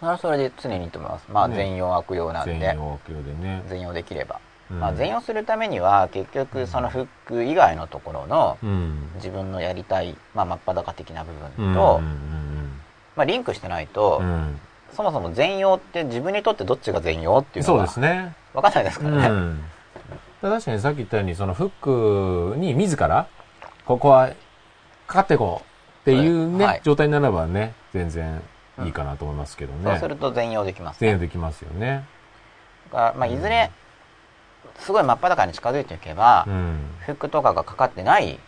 [0.00, 1.26] それはそれで常にいいと思います。
[1.30, 1.56] まあね。
[1.56, 3.62] 全容悪用なん全で容悪用でね。
[3.68, 4.80] 全容できれば、うん。
[4.80, 9.10] まあ、全容するためには結局そのフック以外のところのうん。
[9.16, 12.80] 自分のやりたい、まあ、真っ裸的な部うん分と、うん
[13.16, 14.60] まあ、リンクしてないと、うんうん
[14.96, 18.34] そもそも全容って自分にとってどっちが全容っていうのそうがですね。
[18.54, 19.64] 分かんないですかうらね、ん。
[20.40, 23.26] 確かにさっき言ったように、そのフックに自ら、
[23.84, 24.30] ここは
[25.06, 25.64] かかっていこう
[26.00, 28.40] っていうね、はい状態になればね、全然
[28.84, 29.84] いいかなと思いますけどね。
[29.84, 32.06] そうすると全容できます、全容できますよね。
[32.90, 33.70] だからまあ、いずれ
[34.78, 36.78] すごい真っ裸に近づいていけば、うん。
[37.00, 38.38] フックとかがかかってない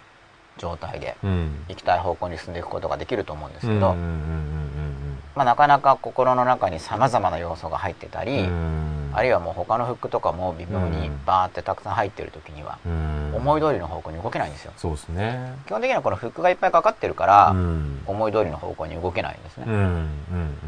[0.57, 1.65] 状態でうん。
[1.69, 3.75] 行きたい方向に進んでいくことができると思うんですうん。
[3.75, 3.97] けど、うん。
[3.97, 5.08] うん。
[5.39, 9.13] まあ、なかなか心の中にさまざまな要素が入ってたり、うん。
[9.15, 13.33] あるいはもう他のフックとかも微妙にバーってたくさん入ってる時には、うん。
[13.37, 15.55] 思い通りの方向に動けないんですよそうですね。
[15.67, 18.03] 基本的にはこのフックがいっぱいかかってるから、うん。
[18.07, 19.75] 思い通りの方向に動けないんですね、うん。
[19.75, 19.81] うん。
[19.83, 20.59] うん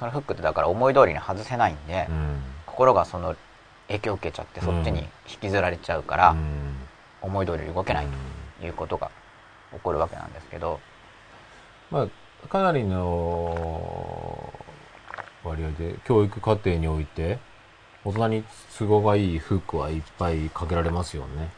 [0.00, 2.42] そのフックってだから思い通りに外せないんで、うん。
[2.66, 3.36] 心がその
[3.86, 6.74] 影響を受けちゃってそっちに引きずられちゃうから、うん。
[7.22, 8.06] 思い通りに動けない
[8.58, 9.12] ということが
[9.72, 10.80] 起こるわけなんですけど、
[11.92, 12.08] まあ、
[12.46, 14.52] かなりの
[15.44, 17.38] 割合で教育過程において、
[18.04, 18.44] 大人に
[18.78, 21.50] 都合がいいフックはいっぱいかけられますよね。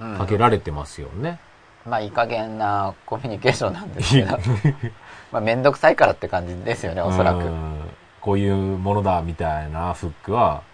[0.00, 1.38] うんかけられてますよね。
[1.86, 4.38] まあいい加減なコミュニケーションなんですけど
[5.30, 7.80] まあ面倒くさいからって感じですよねおそらく、うんうん
[8.26, 10.64] こういうものだみたいなフックは、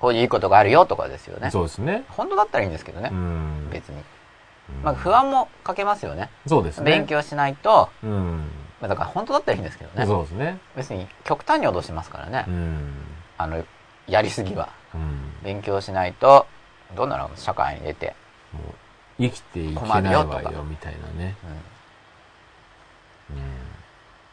[0.00, 2.02] こういういいことがあるよとかですよねそうですね。
[2.08, 3.70] 本当だったらいいんですけどねう、ん。
[3.70, 4.04] 別に、うん
[4.82, 6.84] まあ、不安もかけますよねそうですね。
[6.84, 8.48] 勉強しないと、うん。
[8.80, 10.58] まあ、だから本当だったらいいんですけどねそうですね。
[10.76, 12.92] 別に極端に脅しますからね、うん。
[13.38, 13.64] あの
[14.06, 15.32] やりすぎはうん。
[15.42, 16.46] 勉強しないと
[16.96, 18.14] どんなの社会に出て、
[18.52, 18.74] もう
[19.18, 21.34] 生きていけ困ないわよ、みたいなね。
[23.30, 23.44] うんうん。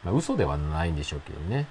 [0.03, 1.67] まあ、嘘ではないんでしょうけどね。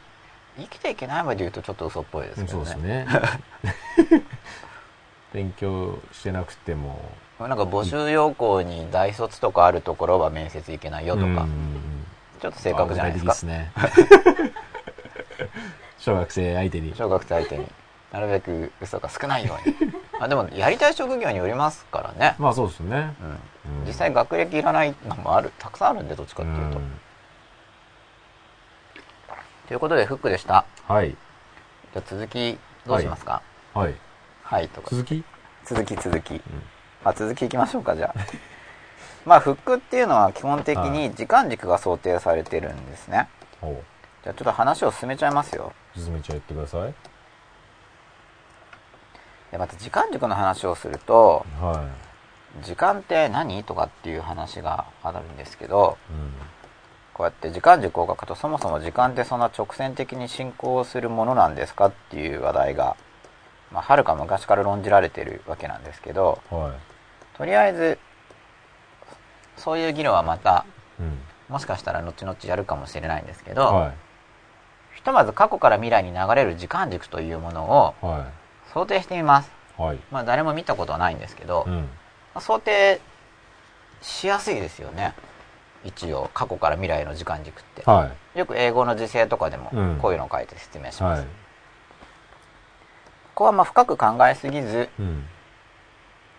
[0.59, 4.23] 生きていけないまで言うとちょっと嘘っぽいですけそうどねですね。
[5.33, 7.01] 勉強してなくても。
[7.41, 11.85] なんか募集要項に大卒とかあるところは面接行けないよとか、うん
[12.41, 13.33] ちょっと正確じゃないですか。
[13.33, 13.73] すね。
[15.99, 16.95] 小学生相手に。
[16.95, 17.67] 小学生相手に。
[18.13, 19.75] なるべく嘘が少ないように。
[20.21, 23.15] あでもやりたい職業によりますからね、まあそうですね。
[23.67, 23.87] うん、うん。
[23.87, 27.01] 実際学歴いらないのもあるたくさんあるんでどっちかっていうと、ん。
[29.69, 30.67] ということでフックでした。
[30.87, 31.11] はい。
[31.11, 33.41] じゃあ続きどうしますか？
[33.73, 33.95] はい。
[34.43, 34.91] はい、とか。
[34.91, 35.25] 続き？
[35.65, 36.43] 続き続き、
[37.05, 38.21] あ続きいきましょうかじゃあ。
[39.25, 43.29] まあフックっていうのは基本的に時間軸が想定されてるんですね。
[43.63, 43.83] おう。
[44.23, 45.73] じゃあちょっと話を進めちゃいますよ。
[45.95, 46.95] 進めちゃってください。
[49.53, 51.85] でまた時間軸の話をするとは
[52.63, 53.63] 時間って何？
[53.65, 56.13] とかっていう話があるんですけどい。
[56.13, 56.33] うん。
[57.15, 62.97] こうやって時間軸を書くとそもそも時間ってそんな直線的に進行するものなんですかっていう話題が
[63.71, 66.75] まあはるか昔から論じられてるわけなんですけどは
[67.37, 67.99] とりあえず
[69.57, 70.65] そういう議論はまた
[70.99, 71.19] うん。
[71.49, 73.93] もしかしたら後々やるかもしれないんですけど、は
[74.95, 77.95] ひとまず過去から未来に流れる時間軸というものを
[78.73, 79.51] 想定してみます。
[79.79, 79.83] い。
[79.83, 79.99] はい。
[80.11, 81.89] まあ誰も見たことはないんですけど、まうん。
[82.35, 83.01] あ想定
[84.01, 85.15] しやすいですよね。
[85.85, 87.83] 一応過去から未来の時間軸って。
[87.85, 91.03] はよく英語の時制とかでもうんこういうのを書いて説明しい。
[91.03, 91.21] ます。
[91.21, 91.25] はい。
[91.25, 91.29] こ
[93.35, 95.29] こはまあ深く考えすぎず、うん。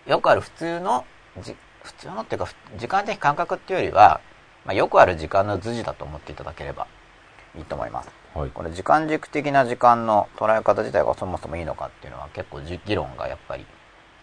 [0.06, 1.04] よくある普通の
[1.42, 4.20] じ普通のっていうかふ時間的感覚っていうよりは、
[4.64, 6.86] まあ、よくある時間の図示だと思っていただければ
[7.56, 8.10] いいと思います。
[8.34, 8.50] はい。
[8.50, 13.64] これ時間軸的な時間の捉え方自体がそもそもいいのかっていうのは結構じ議論がやっぱり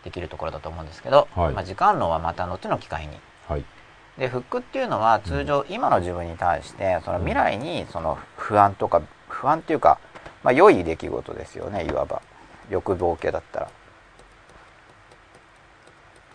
[0.03, 3.17] できるところだと思うんですけど、はいまあ、時間論はまた後の機会に。
[3.47, 3.65] はい。
[4.17, 9.99] でフックっていうのは通常今の自分に対してその未来にその不安とか不安っていうか、
[10.43, 12.21] まあ、良い出来事ですよねいわば
[12.69, 13.71] 欲望系だったら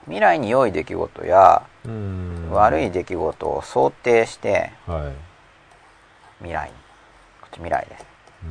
[0.09, 2.51] 未来に良い出来事やうん。
[2.51, 5.13] 悪い出来事を想定してはい。
[6.39, 6.75] 未来に
[7.43, 8.07] こっち未来です、
[8.45, 8.51] うん。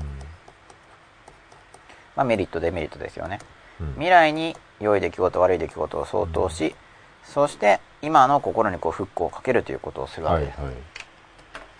[2.16, 3.40] まあ、メリットデメリットですよね
[3.82, 3.94] うん。
[3.94, 6.76] 未来に良い出来事悪い出来事を想像し、
[7.24, 10.44] そして今の心にこうフックをかけるということをするわはい。
[10.44, 10.78] はいけです、。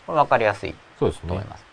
[0.08, 1.46] これ分かりやすいそうですねと思い。
[1.46, 1.66] ます、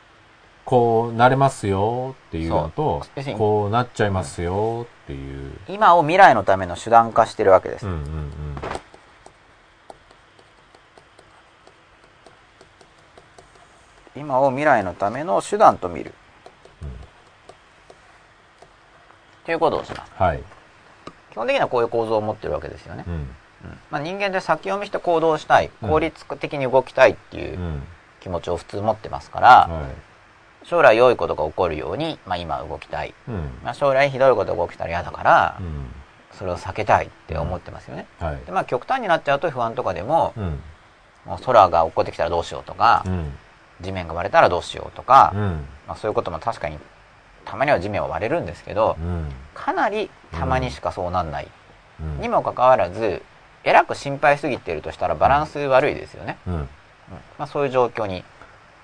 [0.65, 3.07] こうなれますよっていうのと
[3.39, 5.53] こうなっちゃいますよっていう。
[5.69, 8.33] 今を未来のための手段化してるわけです、うんうんうん。
[14.17, 16.15] 今を未来のための手段と見る、
[19.45, 20.43] ということをしますはい。
[21.33, 23.15] 基本的にはこういう構造を持ってるわけですよね、うん。
[23.15, 23.29] うん
[23.91, 27.83] まあ、人間で先読みして行動したいうん効率的に動きたいっていううん。
[28.21, 29.91] 気持ちを普通持ってますから、は
[30.65, 33.15] 将来良いことが起こるように、まあ、今動きたい、い。
[33.29, 33.51] うん。
[33.63, 35.87] まあ、将来ひどいことが起きたら嫌だから、うん。
[36.33, 38.41] それを避けたいって思ってますよね、はい。
[38.45, 40.61] でまあ極端になっちゃうと不安とかでも,、うん。
[41.27, 43.33] もう空が落っこってきたらどうしようとか、うん。
[43.81, 45.41] 地面が割れたらどうしようとか、うん。
[45.87, 46.79] まあ、そういうことも確かに
[47.45, 49.29] たまには地面は割れるんですけど、うん。
[49.55, 51.49] かかなりたまにしかそうなんない、
[52.01, 52.21] うん。
[52.21, 53.23] にもかかわらず
[53.65, 58.23] えらく心配すぎてるとしたらバランス悪いですよね、まあ、そういう状況に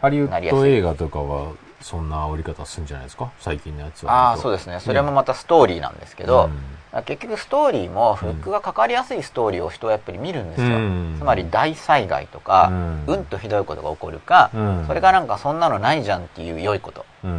[0.01, 3.31] ハリウッド映画とかは、そんな煽り方するんじゃないですか？
[3.41, 4.31] 最近のやつは。
[4.31, 4.81] ああそうですね。
[4.81, 6.51] それもまたストーリーなんですけど、
[6.95, 7.03] うん。
[7.05, 11.15] 結局ストーリーもフックがかかりやすいストーリーを人はやっぱり見るんですよ、うん。
[11.19, 12.69] つまり大災害とか、
[13.07, 14.85] ううんん、とひどいことが起こるか、うん。
[14.87, 17.07] それがなんかそんなのないじゃんっていう良いこと。
[17.25, 17.39] うんうん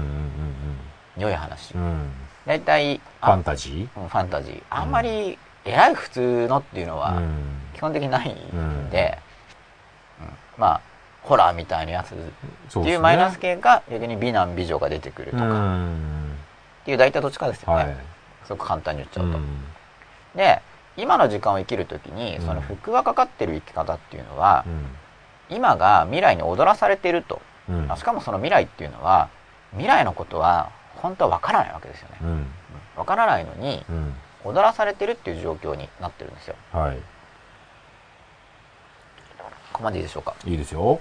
[1.17, 1.83] 良い話、うんう。
[1.83, 1.87] ん。
[1.89, 2.11] うん。
[2.45, 4.63] 大体フあァンタジうんファンタジー。
[4.69, 7.29] あんまり偉い普通のっていうのーはうん。
[7.75, 9.17] 基本的にないんで、
[10.21, 10.27] うん。
[10.57, 10.81] まあ
[11.23, 16.31] ホラーみたいなやつっていうマイナス系が逆に美男美女が出てくるとうかん。
[16.81, 17.95] っていう大体どっちかですよね、はい。
[18.43, 19.47] すごく簡単に言っちゃうと、うん。
[20.35, 20.61] で
[20.97, 22.45] 今の時間を生きる時にうん。
[22.45, 25.55] そのフックがかかってる生き方っていうのはう、ん。
[25.55, 29.29] 今が未来に踊らされていると、うしかもその未来っていうのは
[29.71, 32.47] 未来のことは本当は分からないわけですよね、うん。
[32.95, 34.13] 分からないのにうん。
[34.43, 36.55] 踊らされてるっていう状況になってるんですよ。
[36.71, 36.97] はい。
[39.71, 40.99] ここまでいいでしょうか、いいですよ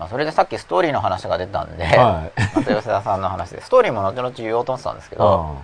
[0.00, 2.40] まあ、それでさっきストーリーの話が出たんで、はい。
[2.56, 5.58] また吉田さんの話でストーリーも後々言おうと思ってたんですけど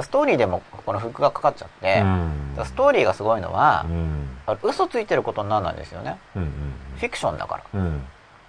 [0.00, 2.64] ストーリーでもこのフックがかかっちゃって、うん。
[2.64, 4.28] ストーリーがすごいのはう、ん。
[4.62, 6.16] 嘘ついてることにならないんですよね。
[6.36, 6.52] うん
[6.96, 7.64] フィクションだから。
[7.74, 8.02] うん。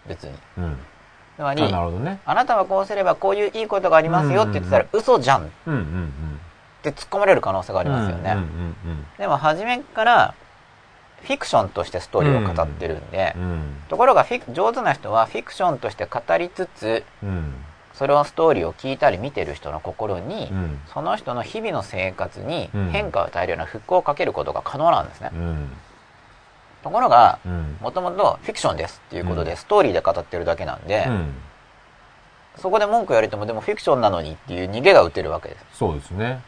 [0.08, 0.34] 別に。
[0.60, 0.78] うん。
[1.36, 6.40] つまありあなたはこうすればこういういいことがありますよって言ってたらうん嘘じゃんっうんうん
[6.84, 9.06] て突っ込まれる可能性があありますよね、うんうん。
[9.18, 10.36] でも初めから
[11.24, 13.42] フィクションとしてストーリーを語ってるんで、うん。
[13.42, 17.54] うんところがフィク上手な人はフィクションとして語りつつうん。
[17.94, 20.80] それをストーリーを聞いたり見てる人の心に、うん。
[20.94, 22.90] その人の日々の生活にうん。
[22.90, 25.70] 変化を与えるようなフックをかけることが可能なんですね、うん。
[26.84, 27.78] ところがうん。
[27.80, 29.58] もともとフィクションですっていうことでうん。
[29.58, 31.34] ストーリーで語ってるだけなんで、うん。
[32.58, 36.42] そこで文句言われてもでもフィクションなのにっていう逃げが打てるわけです、そうですね。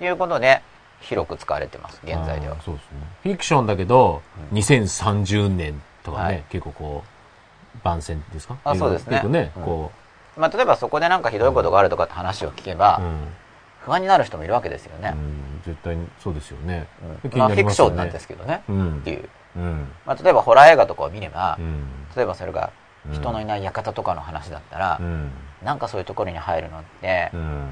[0.00, 0.62] うん、いうことで
[1.00, 2.56] 広く使われてます現在では。
[2.62, 2.88] そうですね。
[3.22, 4.58] フィクションだけどうん。
[4.58, 6.36] 2030年とかはい。
[6.36, 8.56] ね結構こう番宣ですか？
[8.64, 9.12] あそうですね。
[9.12, 9.62] 結構ねうん。
[9.62, 9.92] こ
[10.36, 13.28] まあ、例えばそこでなんかひどいことがあるとかって話を聞けばううん。
[13.80, 16.86] 不安になる人もいるわけですよね、うん絶対にそうですよね。
[17.24, 17.38] うん。
[17.38, 18.62] まあフィクションなんですけどね。
[18.68, 18.98] うん。
[18.98, 19.88] っていう、うん。
[20.06, 21.84] まあ、例えばホラー映画とかを見れば、うん。
[22.14, 22.70] 例えばそれが
[23.12, 25.30] 人のいない館とかの話だったらう、ん。
[25.64, 27.68] なんかそういうところに入るのってうん。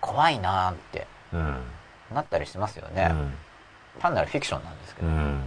[0.00, 1.06] 怖いなーって。
[1.32, 1.56] うん
[2.14, 3.12] なったりしますよね、
[4.00, 5.42] 単なるフィクションなんですけど、うん。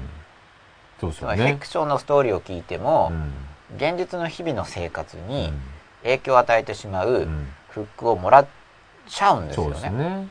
[1.00, 3.78] そうですつまりフィクションのストーリーを聞いても、うん。
[3.78, 5.62] 現実の日々の生活うにん。
[6.04, 7.48] 影響を与えてしまううん。
[7.70, 8.48] フックをもらっ
[9.08, 9.90] ちゃうんですよね。
[9.90, 10.28] ね。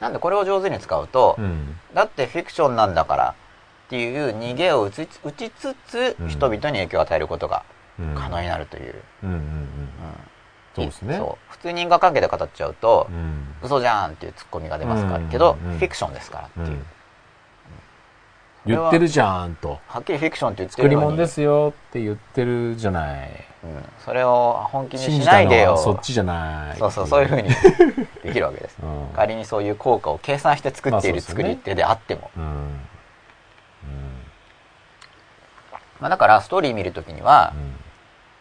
[0.00, 1.78] なんでこれを上手に使うと、うん。
[1.94, 3.34] だってフィクションなんだから
[3.86, 6.28] っていう逃げを打ちつつ、うん。
[6.28, 7.64] 人々に影響を与えることが
[7.98, 8.14] うん。
[8.14, 9.42] 可能になるという、うんうんうん。
[9.42, 9.50] うん
[10.74, 11.16] そうですね。
[11.16, 11.52] そう。
[11.52, 13.54] 普通に因果関係で語っちゃうと、うん。
[13.62, 15.78] 嘘じゃんっていうツッコミが出ますから、うんけど、うん。
[15.78, 16.86] フィクションですからっていう、うん。
[18.66, 19.80] 言ってるじゃんと。
[19.88, 23.30] はっきりフィクションって言って作るのにり物ですよって言ってるじゃない。
[23.62, 25.72] うん、それを本気にしないでよ。
[25.72, 26.78] はそっちじゃない。
[26.78, 27.48] そうそうそういうふうに
[28.22, 28.78] できるわけです。
[28.82, 29.08] うん。
[29.14, 32.44] 仮にそういう効果を計算して作っている作り手であっても、うん。
[32.44, 32.80] うん。
[36.00, 37.89] まあ、だからストーリー見るときにはうん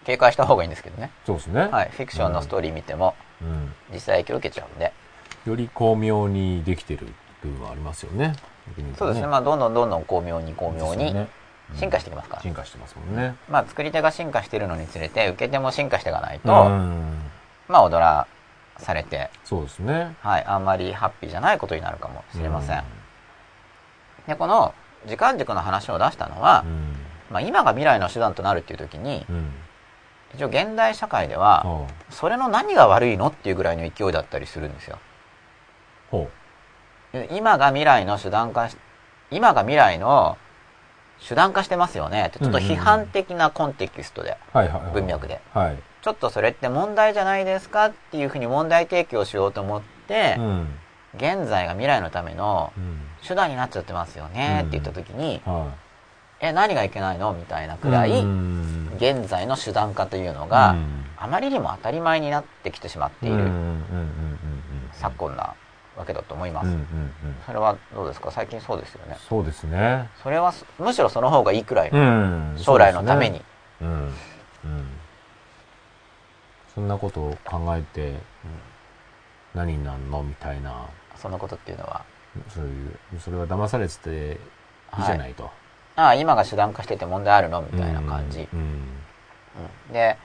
[0.10, 1.68] 警戒した方がいいんですけどね、そうですね。
[1.68, 3.72] はい、フィクションのストーリー見てもうん。
[3.94, 4.92] 実際影響を受けちゃうんで。
[5.46, 7.06] より巧妙にできてる
[7.44, 8.34] 部分はありますよね。
[8.98, 11.16] そうですね、まあ、どんどんどんどん巧妙に巧妙に
[11.76, 13.36] 進化してきますから、進化してますもんね。
[13.50, 17.20] まあ、作り手が進化しているのにつれて受け手も進化していかないと、うん。
[17.68, 18.26] まあ踊ら
[18.80, 20.16] されて、そうですね。
[20.22, 22.84] はい、あんまりハッピーじゃないことになるかもしれません、う
[24.28, 24.74] でこの
[25.06, 26.96] 時間軸の話を出したのは、うん。
[27.30, 29.52] まあ、今が未来の手段となるっていう時にうん
[30.36, 35.00] 一応現代社会ではほそれの何が悪いのっていうぐらいの勢いだったりするんですよ。
[37.32, 38.78] 今が未来の手段化し
[39.32, 40.38] 今が未来の
[41.28, 44.38] 手段化してますよねってちょっと批判的なコンテキストで
[44.94, 45.42] 文脈で。
[45.54, 45.78] はい。
[46.02, 50.68] ちょっとそれって問題じゃないですかっていうふうに問題提起をしようと思って、うん。
[51.16, 53.02] 現在が未来のためのうん。
[53.28, 55.74] 手段になっちゃってますよねって言った時に、は
[56.42, 57.34] え何がいけないの？
[57.34, 58.92] みたいなくいらい、うん。
[58.98, 61.06] 現在の手段化というのが、うん。
[61.18, 63.52] あまりにも当たり前になってきてしまっている
[64.94, 65.54] 昨今な
[65.98, 66.70] わけだと思います、
[67.46, 68.32] それはどうですか？
[68.32, 69.18] 最近そうですよね。
[69.28, 70.10] そうですね。
[70.24, 72.56] それはすむしろその方がいいくらい、うん。
[72.58, 73.42] 将来のために、
[73.82, 73.90] うん。
[73.90, 74.14] うん。
[76.74, 78.14] そんなことを考えて
[79.54, 80.24] 何になんの？
[80.24, 80.86] みたいな。
[81.18, 82.06] そんなことっていうのは。
[82.48, 82.98] そういう。
[83.20, 84.40] それは騙されてて
[84.98, 85.50] いいじゃないと、
[86.00, 87.62] ああ今が手段化してて問題あるの？
[87.62, 88.64] みたいな感じ、うんう
[89.92, 89.94] ん。
[89.94, 90.18] で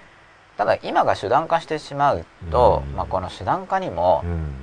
[0.56, 2.94] ただ今が手段化してしまうと、うん。
[2.96, 4.54] まあ、この手段化にもうん。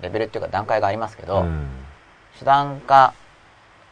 [0.00, 1.68] レベルっていうか段階がありますけど、うん。
[2.36, 3.14] 手段化、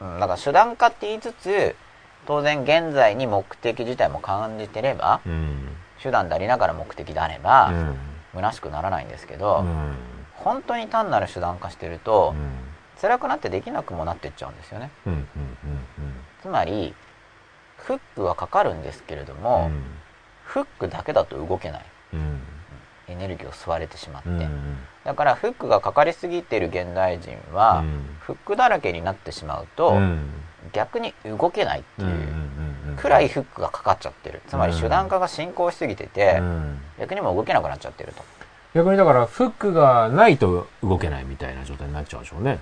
[0.01, 1.77] うん、だから手段化って言いつつ
[2.27, 5.69] 当然現在に目的自体も感じてればうん。
[6.03, 7.97] 手段でありながら目的であれば、うん。
[8.35, 9.95] 虚しくならないんですけど、うん。
[10.35, 12.51] 本当に単なる手段化してると、うん。
[13.01, 14.91] 辛くなってできなくもなってっちゃうんですよね。
[15.07, 15.29] うんうん
[16.43, 16.95] つまり
[17.77, 19.41] フックはかかるんですけれどうん。
[19.41, 19.71] も、
[20.45, 21.85] フックだけだと動けない。
[22.15, 22.41] うん。
[23.09, 28.17] エネルギーを吸われてしまって、うんだからフックがかかりすぎている現代人は、うん。
[28.21, 30.29] フックだらけになってしまうと、うん。
[30.73, 34.43] 逆に動けないっていうくらいフックがかかっちゃってる。
[34.47, 36.79] つまり手段化が進行しすぎてて、うん。
[36.99, 38.23] 逆にもう動けなくなっちゃってると。
[38.75, 42.61] 逆にだからフックがないと動けないみたいな状態になっちゃうでしょうね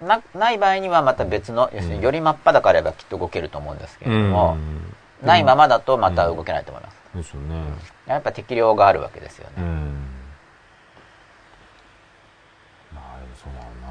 [0.00, 4.58] なない場合にはまた別の要するにより真っ裸であればきっと動けると思うんですけれども、う
[5.24, 5.26] ん。
[5.26, 7.64] ないままだとまた動けないと思います、ですよね。
[8.06, 10.06] やっぱ適量があるわけですよね、うん。
[12.94, 13.88] まあでもそうだな。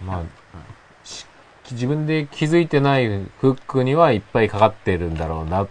[0.00, 0.22] まあ
[1.04, 1.26] し
[1.72, 5.68] 自分で気づいてないフックにはいっぱいかかってるんだろうなっ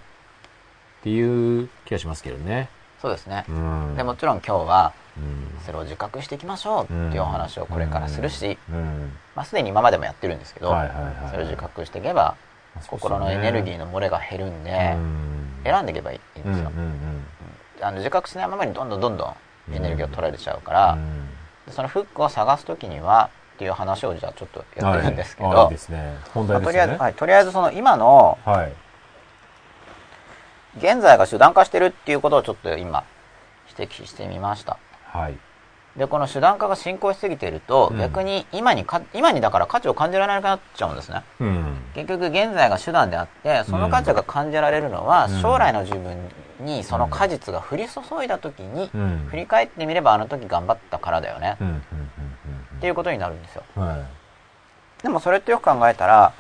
[1.04, 2.70] ていう気がしますけどね。
[3.02, 3.46] そうですね。
[3.48, 3.96] う、ん。
[3.96, 4.99] でもちろん今日はうん
[5.66, 9.12] それを自覚していきましょうっていうお話をこれからするし、うん。
[9.36, 10.76] まあ、すでに今までもやってるんですけど、
[11.30, 12.36] それを自覚していけば
[12.88, 14.96] 心のエネルギーの漏れが減るんで、
[15.64, 16.72] 選んでいけばいいんですよ、
[17.82, 19.26] あの自覚しないままにどんどんどんど
[19.72, 20.98] んエネルギーを取られちゃうから、
[21.72, 25.70] そのフックを探す時にはっていう話をじゃあちょっとやってるんですけど、
[26.62, 28.74] とりあえず、とりあえずその今のはい。
[30.78, 33.04] 現在が手段化してるっていうことをちょっと今
[33.76, 34.78] 指摘してみました
[35.12, 35.38] はい。
[35.98, 38.00] でこの手段化が進行しすぎていると、うん。
[38.00, 41.24] 逆に今にか今にだから価値を感じられなくなっちゃうんですね。
[41.40, 41.78] うん。
[41.94, 45.42] 結局現在が手段であってその価値が感じられるのは、うん。
[45.42, 46.18] 将来の自分
[46.60, 49.28] にその果実が降り注いだ時に、うん。
[49.30, 51.58] 振り返ってみればあの時頑張ったからだよね、
[52.78, 53.64] っていうことになるんですよ。
[53.76, 53.98] うんはい。
[55.04, 56.34] でもそれってよく考えたら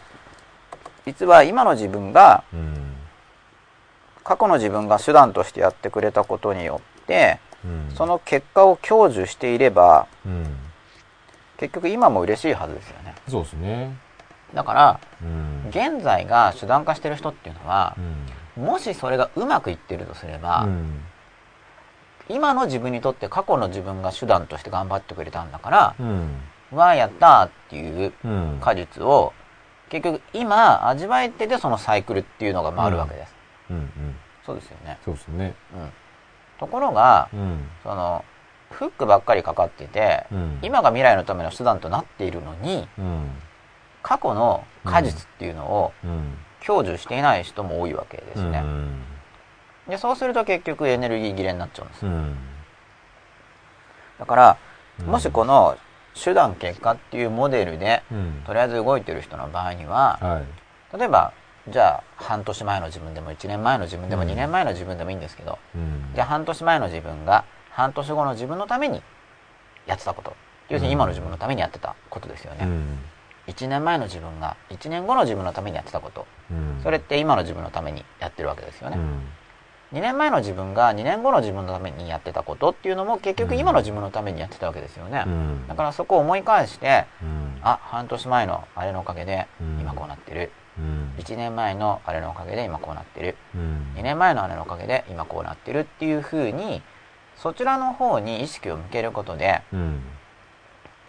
[1.06, 2.96] 実は今の自分がうん。
[4.24, 7.49] 過去の自分が手段としてやってくれたことによってうん
[7.95, 10.55] その結果を享受していればうん。
[11.57, 13.16] 結局今も嬉しいはずですよね。
[13.28, 13.97] そうですね。
[14.53, 15.68] だからうん。
[15.70, 17.95] 現在が手段化してる人っていうのは
[18.57, 18.64] うん。
[18.64, 21.01] もしそれがうまくいってるとすれば、うん。
[22.30, 26.41] 今の自分にとって過去の自分が手段として頑張ってくれたんだから、うん。
[26.72, 28.57] わあやったーっていううん。
[28.62, 29.34] 果実を
[29.89, 33.36] 結局今味わえててそのサイクルっていうのが回るわけです、
[33.72, 33.78] うん。
[33.78, 34.16] うん。
[34.45, 35.55] そうですよね、そうですね。
[35.74, 35.91] うん、
[36.60, 37.68] ところがうん。
[37.84, 38.26] その
[38.72, 40.60] フックばっかりかかってて、うん。
[40.62, 43.32] 今が未来のための手段となっているのにうん
[44.03, 46.38] 過去の果実っていうのをうん。
[46.62, 49.01] 享受していない人も多いわけですね、うん。
[49.88, 52.36] でそうすると結局エネルギー切れになっちゃうんですうん。
[54.20, 54.57] だから
[54.99, 55.05] うん。
[55.07, 55.78] もしこの
[56.22, 58.43] 手段結果っていうモデルでうん。
[58.45, 60.97] とりあえず動いてる人の場合にははい。
[60.97, 61.32] 例えば
[61.72, 64.30] じゃあ半年前の自分でも1年前の自分でもうん。
[64.30, 66.12] 2年前の自分でもいいんですけど、うん。
[66.14, 69.02] じゃあ半年前の自分が半年後の自分のために
[69.86, 70.36] やってたこと。
[70.70, 73.00] 要するに今の自分のためにやってたことですよね、うん。
[73.48, 76.28] 1年前の自分が1年後の自分のためにやってたこと。
[76.52, 76.80] うん。
[76.84, 79.00] それって今の自分のためにやってるわけですよね、う
[79.96, 79.98] ん。
[79.98, 85.68] 2年前の自分が2年後の自分のためにやってたことっていうのも結局今の自分のためにやってたわけですよね、うん。
[85.68, 87.60] だからそこを思い返してうん。
[87.64, 89.80] あ半年前のあれのおかげでうん。
[89.80, 91.14] 今こうなってる、うん。
[91.18, 93.36] 1年前のあれのおかげで今こうなってる。
[93.54, 93.94] うん。
[93.98, 96.82] 2年前のあれのおかげで今こうなってるっていうふうに
[97.36, 100.02] そちらの方に意識を向けることでうん。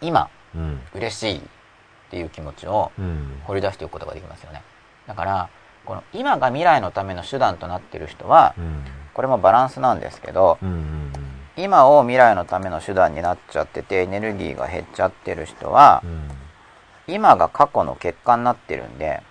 [0.01, 0.81] 今うん。
[0.95, 1.43] 嬉しいっ
[2.11, 3.41] ていう気持ちをうん。
[3.45, 4.63] 掘り出していくことができますよね。
[5.07, 5.49] だから
[5.85, 8.85] この今が未来のための手段となっている人はうん。
[9.15, 11.13] これもバランスなんですけどうん
[11.57, 16.31] 今を未来のための手段になっちゃっててエネルギーが減っちゃってる人はうん。
[17.07, 19.30] 今が過去の結果になってるんでうん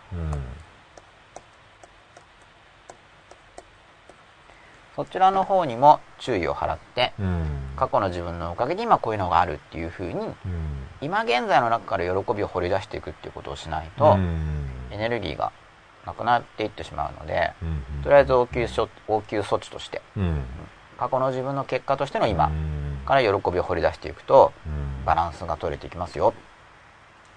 [4.96, 7.46] そちらの方にも注意を払ってうん。
[7.78, 10.36] 過去の自分のおかげで今こういうのがあるっていうふうにうん。
[11.02, 14.68] 今現在の中から喜びを掘り出していくっていうことをしないとうん。
[14.92, 15.54] エネルギーが
[16.06, 17.66] なくなっていってしまうのでう
[18.00, 18.04] ん。
[18.04, 20.44] とりあえず応急処応急措置としてうん。
[20.98, 23.06] 過去の自分の結果としての今うん。
[23.06, 25.06] から喜びを掘り出していくとうん。
[25.06, 26.34] バランスが取れていきますよ。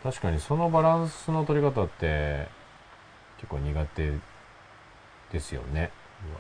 [0.03, 2.49] 確かにそのバランスの取り方って
[3.43, 4.13] 結構苦手
[5.33, 5.91] ですよね。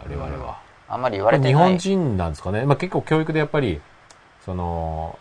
[0.05, 1.53] 我々は、あんまり言われてない。
[1.53, 3.81] 日本人なんですかね、まあ、結構教育でやっぱり
[4.45, 5.19] その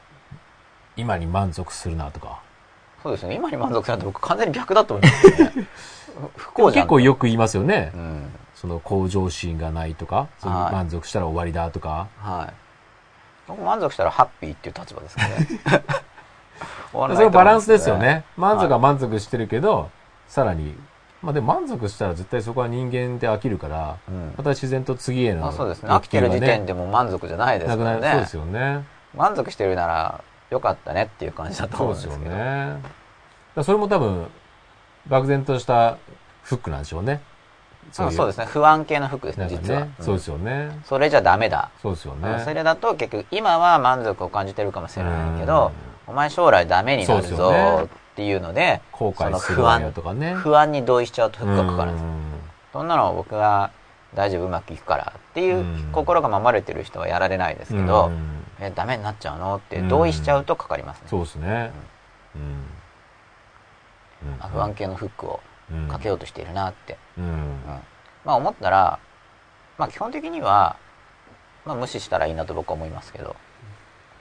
[0.95, 2.41] 今に満足するなとか。
[3.01, 3.33] そうですね。
[3.33, 5.67] 今に満足するって僕完全に逆だと思いますよね。
[6.35, 8.31] 不幸じゃん結構よく言いますよね、うん。
[8.53, 10.73] その向上心がないとかそのはい。
[10.73, 12.53] 満足したら終わりだとか、はい。
[13.47, 15.47] 僕満足したらハッピーっていう立場ですかね。
[17.15, 18.23] それバランスですよね。
[18.37, 19.89] 満足は満足してるけど、
[20.27, 20.75] さらに
[21.21, 24.33] まあでも満足したら絶対そこは人間で飽きるから、うん。
[24.37, 25.89] また自然と次へのあそうですね。
[25.89, 28.11] 飽きてる時点でもう満足じゃないですなくからね。
[28.11, 28.85] そうですよね。
[29.15, 32.71] 満足してるならよかったねっていう感じだとそうですよ思うんですけどね。
[32.73, 32.81] だか
[33.55, 34.27] らそれも多分
[35.07, 35.97] 漠然とした
[36.43, 37.21] フックなんでしょうね。
[37.91, 38.45] そうそうですね。
[38.45, 40.81] 不安系の服ですねなんか実は、ねそうですよね。
[40.85, 42.41] それじゃダメだ、そうですよね。
[42.43, 45.71] それだと結局今は満足を感じてるかもしれないけど
[46.07, 47.77] お前将来ダメになるそうですよね。
[47.81, 47.89] ぞ
[48.21, 50.35] っていうので後悔すその不安るわよとかね。
[50.35, 51.91] 不安に同意しちゃうとフックがかかる。
[51.91, 52.21] んですうん。
[52.71, 53.71] そんなの僕は
[54.13, 55.89] 大丈夫うまくいくからっていううん。
[55.91, 58.45] 心が守れてる人はやられないですけど、うん。
[58.59, 59.55] えダメになっちゃうの？
[59.55, 61.71] って同意しちゃうとかかりますね、そうですね。
[62.35, 62.63] うん。
[64.39, 65.39] あ不安系のフックを
[65.71, 65.87] うん。
[65.87, 67.25] かけようとしているなって、うん。
[67.25, 67.63] うん。
[68.23, 68.99] まあ思ったら、
[69.79, 70.75] まあ基本的には、
[71.65, 73.35] まあ無視したらいいなと僕は思いますけど、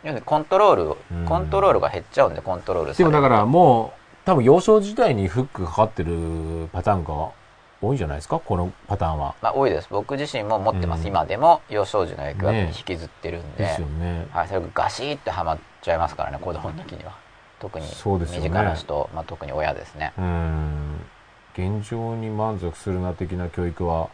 [0.03, 7.30] 要するにコントロールコントロールが減っちゃうんで、コントロールでもだからもう多分幼少時代にフックかかってるパターンが
[7.82, 8.38] 多いんじゃないですか？
[8.38, 9.34] このパターンは。
[9.40, 9.88] まあ多いです。
[9.90, 11.01] 僕自身も持ってます。
[11.01, 11.07] うん。
[11.09, 14.26] 今でも幼少時の影響はね引きずってるんで、ですよね。
[14.30, 17.12] はい、それがガシーってはまっちゃいますからね、子供の時には。
[17.59, 18.48] 特にそうですよね。
[18.48, 20.12] 身近な人、まあ特に親ですね。
[20.18, 21.01] うん。
[21.55, 24.09] 現状に満足するな的な教育は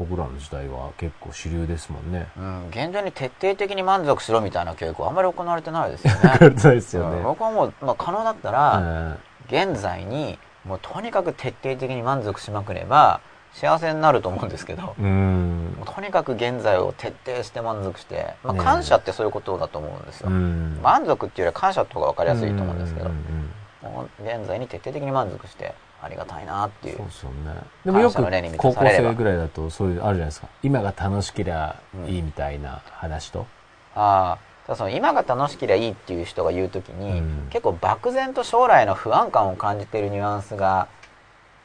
[0.00, 2.26] 僕らの時代は結構主流ですもんね。
[2.34, 6.50] うん、現状に徹底的に満足しろみたいな教育はあんまり行われてないですよね。
[6.56, 7.22] ですようんね。
[7.22, 13.20] 僕はもう、まあ、可能だったうら、ん現在にもうとにかく徹底的に満足しまくれば
[13.52, 23.50] 幸せになると思うんですけど、うんとにかく現在を徹底して満足して、まあ、感謝ってそういうことだと思うんですよ、うん満足っていうよりは感謝って方が分かりやすいと思うんですけど、うんうんうん
[23.82, 27.36] もう現在に徹底的に満足してありがたいなっていうそうですよね。
[27.84, 28.16] でもよく
[28.56, 30.48] 高校生ぐらいだとそういうあるじゃないですか。
[30.62, 31.76] 今が楽しけりゃ
[32.06, 33.46] いいみたいな話と。
[33.94, 40.88] ああただその今が楽しければいいっていう人が言う時に、うん結構漠然と将来の不安感を感じているニュアンスが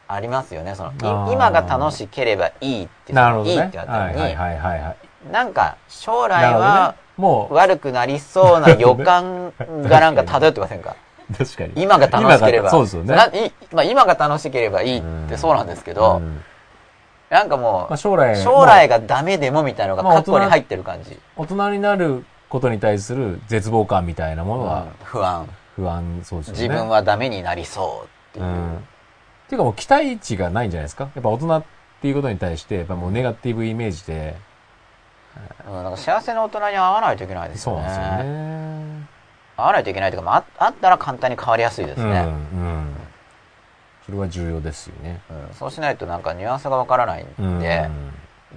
[0.07, 3.77] ありますよねその今が楽しければいいってなるほどねいいって。
[3.77, 4.97] なったのに、はいはいはいはいはい。
[5.31, 7.05] なんか将来はね。
[7.17, 10.97] もう、悪くなりそうな予感がなんか漂ってませんか？
[11.37, 11.73] 確かに。
[11.81, 13.15] 今が楽しければそうですよね。
[13.73, 16.43] まあ、今が楽しければいいってそうなんですけど、うん
[17.27, 26.61] なんかもう、まあ、将来、将来がダメでもみたいなのがまあ過去に入ってる感じ、大人になることに対する絶望感みたいなものはうん不安不安そうですよね。
[26.61, 28.75] 自分はダメになりそうっていうう、ん。
[28.75, 28.79] っ
[29.49, 31.09] ていうかもう期待値がないんじゃないですか？
[31.15, 31.63] やっぱ大人っ
[31.99, 34.35] ていうことに対して、やっぱもうネガティブイメージで、
[35.67, 37.81] うん、なんか幸せな大人に会わないといけないですよね。
[37.81, 39.07] そうなんですよね。
[39.57, 42.19] 会わないといけないというか、まあ、ああったら簡単に変わりやすいですうん、ね。
[42.19, 42.95] うん。
[44.05, 45.21] それは重要ですよね。
[45.29, 47.89] うんそうしないとなんかニュアンスがわからないんで、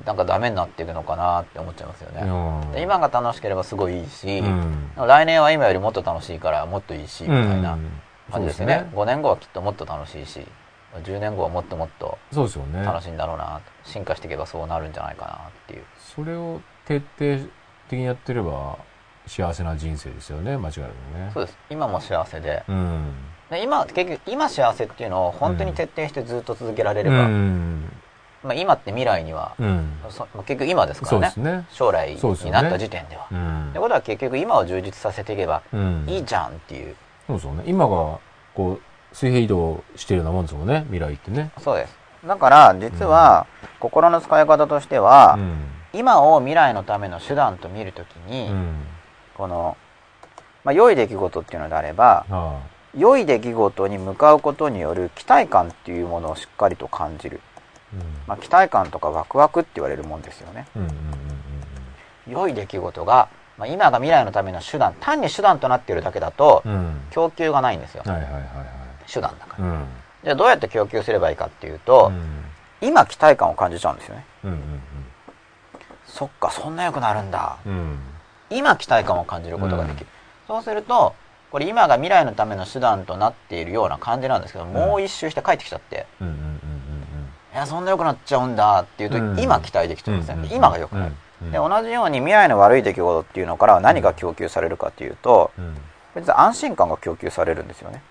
[0.05, 2.23] なんかダメになっていくのかなって思っちゃいますよね。
[2.23, 7.91] うんで今が楽しければすごいいいし、うん来年は今よりもっと楽しいからもっといいし、みたいなうん
[8.31, 8.91] 感じですよね。
[8.93, 10.47] 5年後はきっともっと楽しいし、
[11.03, 12.83] 10年後はもっともっとそうですよね。
[12.85, 15.37] 楽しいんだろうな、進化していけばそうなるんじゃないかなっ
[15.67, 15.85] ていう。
[15.99, 17.49] それを徹底
[17.89, 18.77] 的にやってれば
[19.29, 21.31] 幸せな人生ですよね間違いなくね。
[21.35, 21.59] そうです。
[21.71, 22.65] 今も幸せで。
[22.69, 23.13] うん。
[23.51, 27.83] で今、結局、今幸せっていうのを本当に徹底してずっと続けられれうば、ん。
[28.43, 29.99] まあ今って未来には、うん。
[30.11, 31.33] そ結局今ですからね。
[31.37, 31.67] ね。
[31.71, 33.27] 将来になった時点では。
[33.31, 33.71] うん。
[33.71, 36.05] ってことは結局今を充実させていけばうん。
[36.09, 36.97] いいじゃんっていう。
[37.27, 37.65] そうですよね。
[37.67, 38.19] 今が
[38.55, 41.51] こう水平移動してるようなもんですもんね未来ってね。
[41.59, 41.97] そうです。
[42.27, 43.47] だから実は
[43.79, 45.65] 心の使い方としては、うん。
[45.93, 48.75] 今を未来のための手段と見るときに、うん
[49.39, 49.77] この、
[50.65, 52.59] まあ、良い出来事っていうのであれば、あ
[52.95, 57.41] 良い出来事に向かうことによる期待感っていうものをしっかりと感じる。
[57.57, 57.61] あ
[57.95, 60.67] うんまあ、期待感とかワクワクって言われるもんですよね。
[60.77, 60.91] うんうん
[62.27, 68.03] 良い出来事が、まあ、今が未来のための手段、単に手段となっているだけだとうんう、ん供給がないんですよ。
[68.05, 68.43] はいはいはいはい
[69.11, 69.65] 手段だから。
[69.65, 69.87] うん
[70.25, 72.45] じゃあどうやって供給すればいいかっていうと、うん
[72.81, 74.25] 今期待感を感じちゃうんですよね。
[74.45, 74.59] うんうん
[76.07, 77.57] そっか、そんな良くなるんだ。
[78.51, 80.07] うんうん今期待感を感じることができる。
[80.47, 81.15] そうすると、
[81.51, 86.39] これ今が未来のための手段となっているような感じなんですけど、もう一周して帰ってきちゃって、うんうんうん
[87.53, 89.41] いや、そんな良くなっちゃうんだっていうと、うん。
[89.41, 90.35] 今期待できてるんですね。
[90.35, 91.13] うんうん今が良くなる。
[91.43, 95.77] うんで、同じように未来の悪い出来事っていうのからは何が供給されるかっていうと、うん。
[96.17, 98.03] 実は安心感が供給されるんですよね。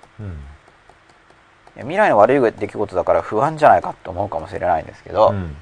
[1.76, 5.56] 未来の悪い出来事だから不安じゃないかと思うかもしれないんですけど、うん。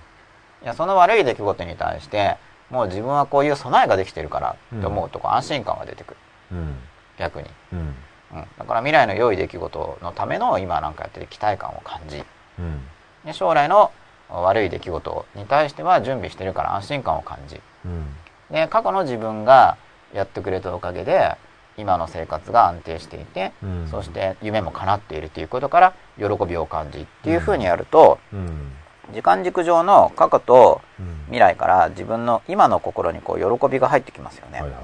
[0.64, 2.38] いやその悪い出来事に対して
[2.70, 6.18] もう自分はこういう備えができてるからって思うとこう安心感が出てくる。
[6.54, 6.76] うん。
[7.18, 7.80] 逆に、うん。
[7.80, 12.24] うん、だから未来の良い出来事のための今なんかやってる期待感を感じ。
[12.60, 12.82] うん。
[13.24, 13.92] で将来の
[14.30, 17.62] 悪い出来事に対しては準備してるから安心感を感じ。
[17.86, 18.06] うん。
[18.50, 19.78] で過去の自分が
[20.14, 21.36] やってくれたおかげで
[21.78, 23.88] 今の生活が安定していて、うん。
[23.90, 28.72] そして夢も叶っているということから喜びを感じっていうふうにやると、うん
[29.14, 31.16] 時間軸上の過去とうん。
[31.26, 34.84] 未来から自分の今の心にこう喜びが入ってきますよね、はいはいはい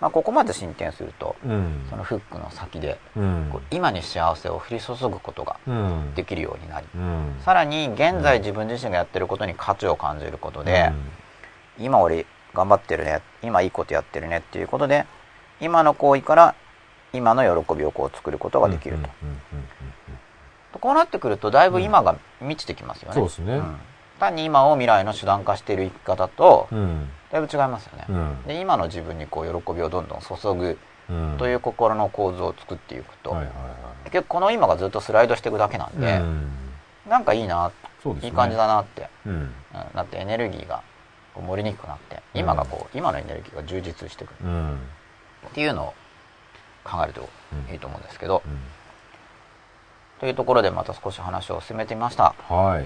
[0.00, 1.86] まあ、ここまで進展するとうん。
[1.90, 3.52] そのフックの先でうん。
[3.70, 6.14] 今に幸せを降り注ぐことがうん。
[6.14, 7.36] できるようになりうん。
[7.44, 10.90] さらに現在自分自身がやってることに価値を感じることで、
[11.78, 15.06] 今俺頑張ってるね今いいことやってるねっていうことで
[15.60, 16.54] 今の行為から
[17.12, 19.68] 今の喜びをこう作ることができると、うんうんうん
[20.78, 23.58] こうなってくるとだいぶ今が満ちてきますよね、そうですね。
[23.58, 23.80] ん。
[24.18, 27.08] 単に今を未来の手段化している生き方とうん。
[27.30, 28.42] だいぶ違いますよね、うん。
[28.46, 30.78] で今の自分にこう喜びをどんどん注ぐ
[31.10, 31.36] うん。
[31.38, 33.52] という心の構図を作っていくと、はいはい
[34.04, 36.48] 結局この今がずっとスライドしていくだけなんで、はいうん。
[37.08, 37.70] なんかいいな、
[38.04, 38.14] ね。
[38.22, 39.32] いい感じだなって、うん。
[39.32, 39.52] うん。
[39.94, 40.82] なってエネルギーが
[41.34, 44.36] こう盛りにくくなって今がこう、今のエネルギーが充実してくる。
[44.44, 44.78] うん。
[45.48, 45.94] っていうのを
[46.84, 47.28] 考えると
[47.70, 48.58] いいと思うんですけど、うん
[50.20, 52.34] というところでまた少し話を進めてみました。
[52.48, 52.84] はい。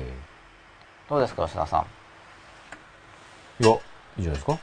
[1.08, 1.78] どうですか吉田さ
[3.60, 3.64] ん？
[3.64, 3.76] いやい
[4.18, 4.58] いじゃないですか。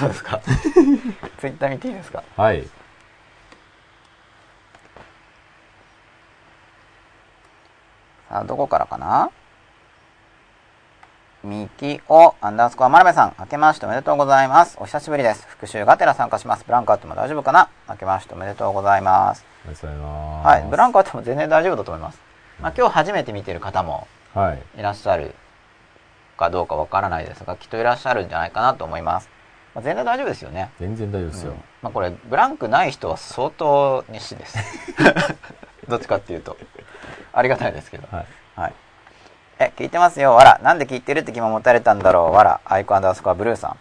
[0.00, 0.40] どうですか。
[1.38, 2.22] ツイッター見ていいですか？
[2.36, 2.64] はい。
[8.28, 9.30] さあどこからかな？
[11.46, 14.76] ミキオアンダースコアマルベさん明けましておめでとうございます。
[14.80, 15.46] お久しぶりです。
[15.46, 16.64] 復習がてら参加します。
[16.66, 17.68] ブランクあっても大丈夫かな？
[17.88, 19.44] 明けましておめでとうございます。
[19.64, 20.46] ありがとうございます。
[20.48, 20.66] はい。
[20.68, 22.18] ブランクあっても全然大丈夫だと思います、
[22.60, 24.62] まあ、今日初めて見てる方もはい。
[24.76, 25.36] いらっしゃる
[26.36, 29.30] かどうかわからないですがきっといらっしゃるんじゃないかなと思います、
[29.72, 30.72] まあ、全然大丈夫ですよね。
[30.80, 31.52] 全然大丈夫ですよ。
[31.52, 31.58] うん。
[31.80, 34.58] まあ、これブランクない人は相当熱心です。
[35.86, 36.56] どっちかっていうと。
[37.32, 38.08] ありがたいですけど。
[38.10, 38.26] はい。
[38.56, 38.74] はい
[39.58, 40.34] え聞いてますよ。
[40.34, 40.60] わら。
[40.62, 42.32] なんで聞いてるって気も持たれたんだろう。
[42.32, 42.60] わら。
[42.64, 43.76] アイコアンダースコアブルーさん。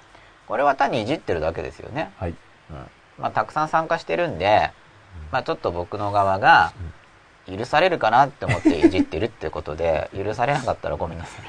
[0.47, 2.35] これは単にいじってるだけですよね、はい。
[2.69, 2.87] うん。
[3.17, 4.71] まあ、たくさん参加してるんで、
[5.31, 6.71] まあ、ちょっと僕の側が
[7.47, 11.45] 許されるかなって思っていじってるってことで許されなかったらごめんなさい。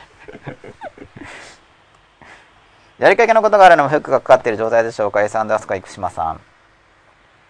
[3.03, 6.41] やりかけのことがあるのもフックがかかっている状態でしょうか S アンダースコア生島さん。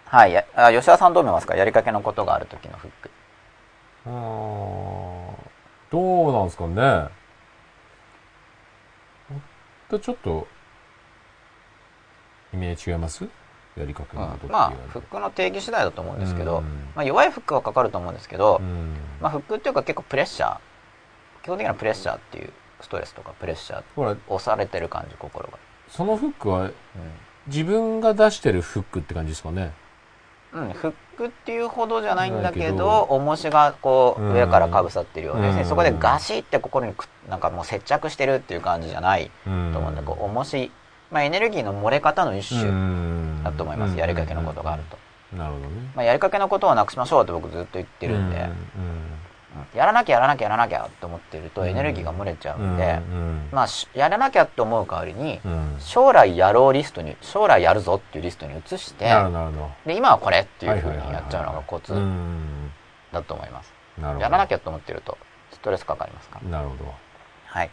[0.05, 0.33] はい。
[0.33, 1.55] やあ吉田さんどう見ますか？
[1.55, 3.09] やりかけのことがある時のフック。
[4.05, 5.16] あー
[5.89, 7.07] どうなんですかね。
[9.89, 10.47] とちょっと
[12.53, 13.27] 意味合い違います？
[13.77, 16.63] やりかけのことっていうのはまあフックの定義次第だと思うんですけど、うん。
[16.95, 18.95] まあ、弱いフックはかかると思うんですけど、うん。
[19.21, 20.57] まあ、フックっていうか結構プレッシャー。
[21.43, 25.57] 基本的にはプレッシャーっていうストレスとかプレッシャーほら、押されてる感じ心が。
[25.87, 26.71] そのフックは
[27.45, 29.71] 自分が出してるフックって感じですかね。
[30.57, 35.65] うん、うん、フックっていうほどじゃないんだけど重しがこううん上からかぶさってるようで、うん。
[35.65, 40.71] そこでガシって心にくなんかもう接着してるっていう感じじゃないうんと思うんで、こう重し、
[41.11, 42.63] まあ、エネルギーの漏れ方の一種
[43.43, 44.97] だと思います、やりかけのことがあると、
[45.31, 45.37] と。
[45.37, 45.71] なるほどね。
[45.95, 48.43] まあ、やりかけのことをなくしましょうって僕ずっと言ってるんで、うん。
[48.43, 48.51] うん
[49.73, 53.49] やらなきゃやらなきゃやらなきゃって思ってるとエネルギーが漏れちゃううんんで、うん。
[53.51, 55.75] まあしやらなきゃって思う代わりにうん。
[55.79, 59.05] 将来やろうリストに将来やるぞっていうリストに移して。
[59.85, 62.71] で今はこれっていうふうにやっちゃうのがコツうん
[63.11, 63.73] だと思います。
[63.99, 65.17] やらなきゃと思ってると
[65.51, 66.39] ストレスかかりますか？
[66.43, 66.93] らなるほど。
[67.45, 67.69] はい。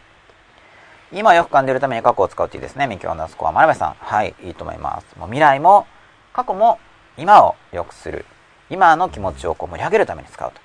[1.11, 2.87] 今よく感じるために過去を使うっていいですね。
[2.87, 3.95] ミキオンダースコア真鍋さん。
[3.99, 5.19] はいいいと思います。
[5.19, 5.85] もう未来も
[6.33, 6.79] 過去も
[7.17, 8.25] 今を良くする。
[8.67, 10.59] 今の気持ちをこう盛り上げるために使うと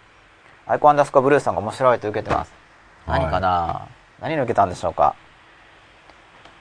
[0.70, 2.52] アイコアンダースコアブルースさんが面白いと受けてます。
[3.04, 3.22] はい。
[3.22, 3.88] 何かな、
[4.20, 5.16] 何を受けたんでしょうか？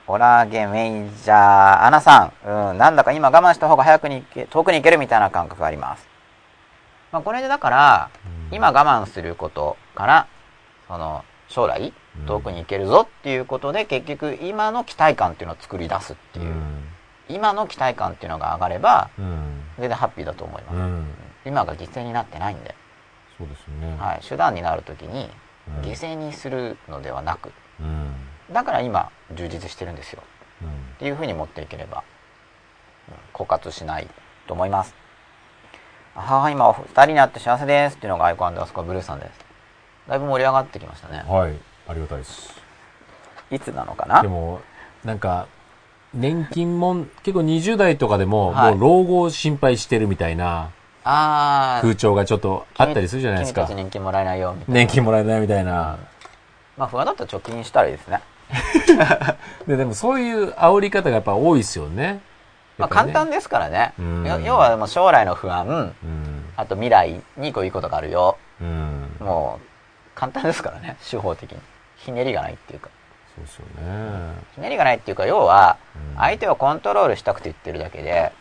[0.08, 6.08] オラゲメイジャーアナさん、うん、なんだか今我慢した方が早くに行け遠くに行けるみたいな感覚があります、
[7.12, 8.10] まあ、これでだから
[8.50, 8.56] うん。
[8.56, 10.28] 今我慢することから
[10.88, 12.26] その将来うん。
[12.26, 16.56] 遠くに行けるぞっていうことで結局今の期待感っていうのを作り出すっていう、
[17.28, 19.62] 今の期待感っていうのが上がればうん。
[19.78, 21.06] 全然ハッピーだと思います、うん。
[21.46, 22.74] 今が犠牲になってないんで、
[23.40, 23.98] そうですね。
[23.98, 25.32] はい、手段になる時に
[25.68, 25.90] うん。
[25.90, 28.14] 犠牲にするのではなくうん。
[28.52, 30.22] だから今充実してるんですよ。
[30.62, 30.68] うん。
[30.68, 32.04] っていうふうに持っていければ、
[33.08, 34.08] うん枯渇しない
[34.48, 34.94] と思います
[36.14, 39.32] ああ今お二人に会って幸せですっていうのがアイコンアンダースコアブルーさんです。
[40.08, 41.24] だいぶ盛り上がってきましたね。
[41.28, 41.54] はい。
[41.88, 42.54] ありがたいです。
[43.50, 44.22] いつなのかな？
[44.22, 44.60] でも、
[45.06, 45.48] なんか、
[46.14, 48.76] 年金もん、結構20代とかでも、はい。
[48.76, 50.72] もう老後を心配してるみたいな
[51.12, 53.76] ああ風潮がちょっとあったりするじゃないですか君たち。
[53.78, 55.98] 年金もらえないよみたいな年金もらえないみたいな。
[56.78, 58.22] まあ不安だったら貯金したらいいですね
[59.68, 62.22] で、でもそういう煽り方がやっぱ多いですよね。
[62.78, 65.74] まあ簡単ですからねうんよ要はもう将来の不安う
[66.08, 66.46] ん。
[66.56, 69.10] あと未来にこういうことがあるようん。
[69.20, 69.66] もう
[70.16, 71.60] 簡単ですからね手法的に
[71.98, 72.90] ひねりがないっていうか
[73.36, 74.34] そうですよね。
[74.56, 75.76] ひねりがないっていうか要は
[76.14, 78.32] うん相手をコントロールしたくて言ってるだけで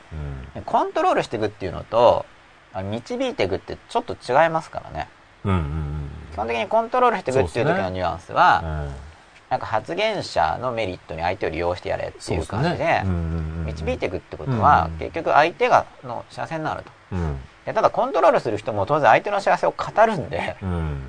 [0.56, 0.62] うん。
[0.62, 2.38] コントロールしていくっていうのとあ
[2.74, 5.08] 導いていくってちょっと違いますからね
[5.44, 8.36] うんうん基本的にコントロールしていくっていう時のニュアンスうん。
[8.36, 9.08] は、うん
[9.48, 13.00] なんか発言者のメリットに相手を利用してやれっていう感じでね。
[13.06, 17.38] うんうんうん導いていくってことは、うん結局相手がの幸せになるとうん。
[17.64, 21.00] でただコントロールする人も当然相手の幸せを語るんでうん。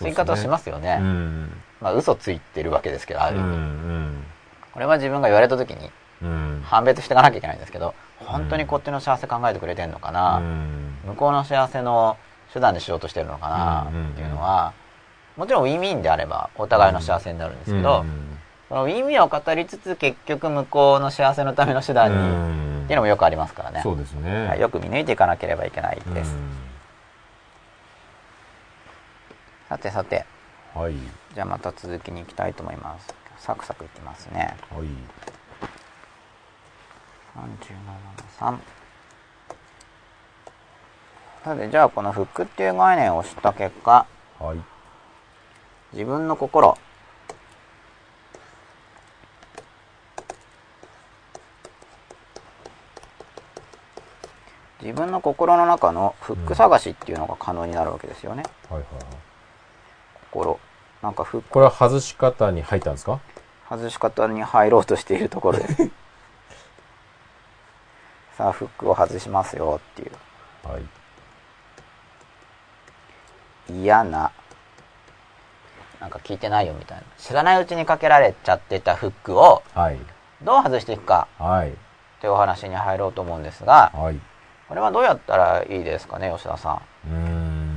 [0.00, 1.52] そういう言い方をしますよねうん。
[1.80, 3.34] まあ嘘ついてるわけですけどあうん。
[3.34, 4.24] る意味、うん。
[4.72, 5.88] これは自分が言われた時に
[6.22, 6.62] うん。
[6.66, 7.94] 判別していかなきゃいけないんですけど
[8.26, 10.94] 本当にこっちの幸せ考えてくれてんのかな、うん。
[11.06, 12.16] 向こうの幸せの
[12.52, 13.82] 手段にしようとしてるのかな？
[14.10, 14.72] っていうのは
[15.36, 18.04] もちろんウィンウィンであればお互いの幸せになるんですけど、
[18.70, 22.82] ウィンウィンを語りつつ結局向こうの幸せのための手段に、うん。
[22.84, 23.80] っていうのもよくありますからね。
[23.82, 24.48] そうですね。
[24.48, 26.36] はいよく見抜いていかなければいけないです、
[29.68, 30.16] さてさて。
[30.16, 30.94] うんはい。
[31.34, 33.12] じゃあまた続きに行きたいと思います。
[33.38, 34.56] サクサクいきますね。
[34.70, 34.86] はい。
[37.36, 38.58] 373
[41.44, 44.06] さてじゃあこのフックっていう概念を知った結果
[44.38, 44.58] はい。
[45.92, 46.76] 自分の心。
[54.82, 59.04] 自分の心の中のフック探しっていうのが可能になるわけですよね、はいはいはい。
[60.30, 60.58] 心。
[61.02, 61.48] なんかフック。
[61.50, 63.20] これは外し方に入ったんですか？
[63.68, 65.68] 外し方に入ろうとしているところで。
[65.68, 65.90] す
[68.40, 70.12] さあフックを外しますよっていう
[70.66, 70.82] はい。
[73.82, 74.32] 嫌な
[76.00, 79.98] なんか聞いてないよみたいな知らないうちにかけられちゃってたフックをはい。
[80.42, 81.68] どう外していくかはい。
[81.68, 81.72] っ
[82.22, 84.18] ていうお話に入ろうと思うんですがはい。
[84.70, 87.70] これはどうやったらいいですかね吉田さんうーん。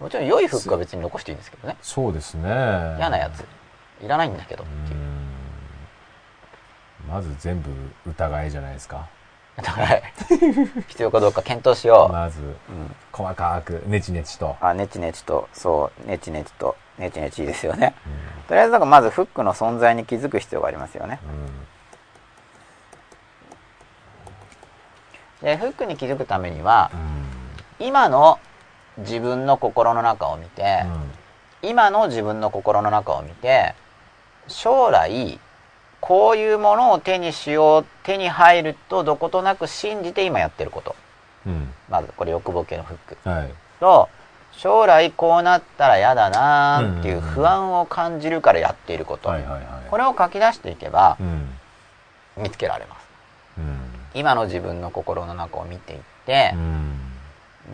[0.00, 2.48] もちろん良いフックは別に残していいんですけどねそうですね。
[2.96, 3.44] 嫌なやつ
[4.02, 5.15] いらないんだけどうっていうーん。
[7.08, 7.70] まず全部
[8.06, 9.08] 疑いじゃないですか。
[9.56, 10.02] だから
[10.88, 12.54] 必要かどうか検討しよう、まず、うん、
[13.10, 14.56] 細かく、ネチネチと。
[14.60, 15.48] あネチネチと。
[15.52, 16.76] そうネチネチと。
[16.98, 17.94] ネチネチですよね。
[18.06, 18.42] うん。
[18.48, 21.20] とりあえずだからまずフックの存在に気づく必要がありますよね。
[25.42, 26.90] でフックに気づくためには
[27.80, 27.86] うん。
[27.86, 28.38] 今の
[28.98, 30.82] 自分の心の中を見て、
[31.62, 31.70] うん。
[31.70, 33.74] 今の自分の心の中を見て
[34.48, 35.40] 将来
[36.06, 40.94] こういうものを手にしよう手に入るとどことなく信じて今やってること
[41.46, 41.68] うん。
[41.88, 43.50] まずこれ欲望系のフックはい。
[43.80, 44.08] と
[44.52, 49.30] 将来こうなったら嫌だなーっていう不安を感じるからやっていること。
[49.90, 51.48] これを書き出していけばうん。
[52.44, 53.08] 見つけられます
[53.58, 53.80] うん。
[54.14, 57.00] 今の自分の心の中を見ていってう、ん。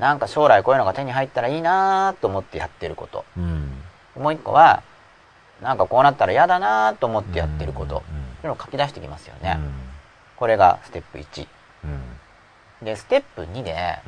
[0.01, 3.71] なんか将来こういうのが手に入ったらいいなーと思ってやってることうん。
[4.17, 4.83] もう一個は
[5.61, 9.73] なんかこうなったら嫌だなーと思ってやってること、うんいうのを書き出してきますよね、うん。
[10.37, 11.47] これがステップ1
[11.85, 11.87] う
[12.85, 12.85] ん。
[12.85, 13.99] でステップ2で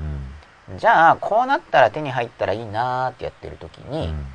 [0.69, 0.79] うん。
[0.79, 4.27] じゃあこうなったら手に入ったらいいなーってやってる時に、うん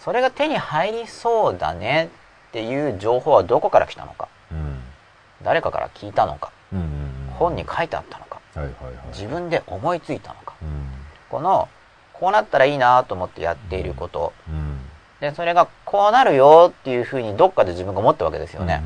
[0.00, 2.10] それが手に入りそうだね
[2.48, 4.80] っていう情報はどこから来たのかうん。
[5.42, 6.78] 誰かから聞いたのかうん。
[6.80, 6.86] うん。
[7.38, 8.40] 本に書いてあったのか。
[9.12, 10.68] 自分で思いついたのかうん。
[11.30, 11.70] この
[12.12, 14.78] こうなったらいいなと思ってやっていることうん。
[15.20, 18.82] でそれがこうなるよっていうふうにどっかで自分が思ったわけですよね、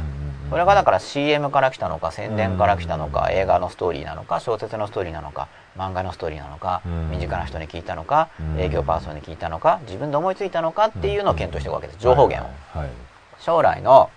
[0.50, 12.90] それがだからら CM から来たのか宣伝から来たのか映画のストーリーなのか小説のストーリーなのか漫画のストーリーなのかうん身近な人に聞いたのかうん営業パーソンに聞いたのか自分で思いついたのかっていうのを検討していくわけです情報源をはい。
[13.38, 14.10] 将来の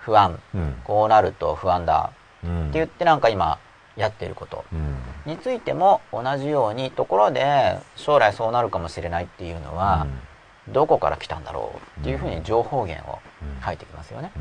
[0.00, 0.76] 不安うん。
[0.84, 2.10] こうなると不安だ
[2.44, 2.68] うん。
[2.70, 3.58] って言ってなんか今
[3.96, 4.96] やってることうん。
[5.24, 10.06] についても同じようにところで将来そうなるかもしれないっていうのは
[10.68, 13.18] どこから来たんだろうっていうふうに情報源を
[13.64, 14.32] 書いてきますよね。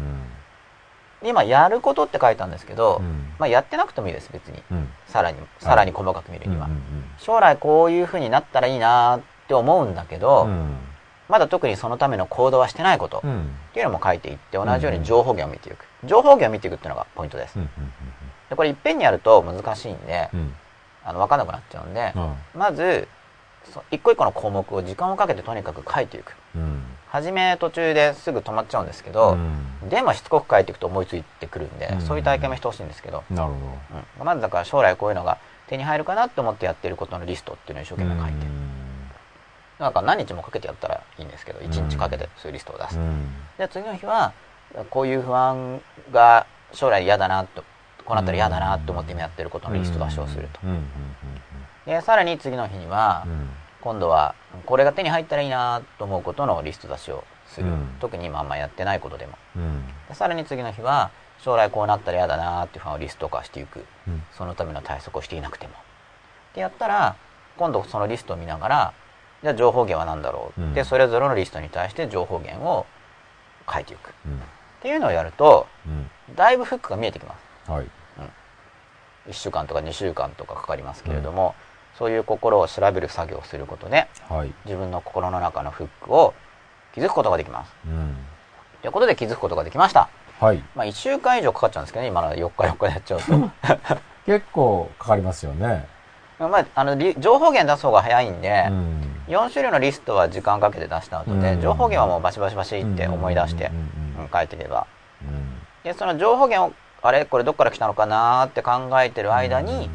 [1.30, 4.90] 今やることって書いたんですけど、うんまあ、やってなくてもいいです別にうん。
[5.08, 6.82] さらにさらに細かく見るには、うん
[7.20, 10.76] 将来こういうふうになったらいいなって思うんだけど、うん。
[11.30, 13.56] まだ特にそのための行動はしてないことっうん。
[13.74, 17.70] ていうのも書いていって同じように情報源を見ていく情報源を見ていくっていうのがポイントです、うん。
[18.50, 20.54] でこれいっぺんにやると難しいんで、うん。
[21.06, 22.36] あの分かんなくなっちゃうんで、うん。
[22.60, 23.08] まず
[23.72, 26.84] そ一個一個の項目を時間をかけてとにかく書いていくうん。
[27.14, 29.38] 初め途中ですぐ止まっちゃうんですけど、
[29.88, 32.02] でもしつこく書いていくと思いついてくるんで、うん。
[32.02, 33.54] そういう体験もしてほしいんですけど、なるほ
[34.20, 34.26] うん。
[34.26, 35.38] まずだから将来こういうのが
[35.68, 38.04] 手に入るかなって思ってやってることのリストっていうのを一生ど。
[38.04, 38.48] 懸命書いて、
[39.78, 43.28] なんか何日もかけてやったらいいんですけど1日かけてそういうリストを出す、うん。
[43.60, 44.34] で次の日は
[44.90, 47.64] こういう不安が将来嫌だなと
[48.06, 50.72] こうなったら嫌だなと思って今やってることのリスト出しをすると、うん。
[50.72, 50.86] うん。
[51.86, 53.50] でさらに次の日には、うん。
[53.84, 54.34] 今度は
[54.66, 59.84] これが手に入ったらいいなと思うことのリスト出しをする、うん特に今あんまやってないことでもうん。
[60.08, 64.24] でさらに次の日は将来こうなったら嫌だなっていう不安をリスト化していくうん。
[64.32, 65.74] そのための対策をしていなくても
[66.56, 67.16] でやったら
[67.58, 68.94] 今度そのリストを見ながら
[69.42, 72.86] じゃあ情報源は何だろう、うんでそれぞれのリストに対して情報源を
[73.72, 74.42] 書いていくっうん。
[74.82, 76.10] ていうのをやるとうん。
[76.36, 77.88] だいぶフックが見えてきますはい。
[79.28, 81.56] 1週間とか2週間とかかかりますけれども、
[81.98, 84.54] そういう心を調べる作業をすることではい。
[84.66, 86.34] 自分の心の中のフックを
[86.94, 87.74] 気づくことができます。
[87.86, 88.18] うん。
[88.82, 90.10] ということで気づくことができました。
[90.40, 90.64] はい。
[90.76, 93.52] まあ1週間以上かかっちゃうんですけどね今の4日4日でやっちゃうと
[94.26, 95.88] 結構かかりますよね。
[96.40, 99.24] まああのり情報源出す方が早いんで、うん。
[99.28, 101.62] 4種類のリストは時間かけて出した後で、うん。
[101.62, 103.72] 情報源はもうバシバシバシって思い出して、
[104.34, 104.86] 書いていけば。
[105.22, 105.62] うん。
[105.84, 107.26] でその情報源をあれ？
[107.26, 109.90] これどっから来たのかなーって考えてる間に、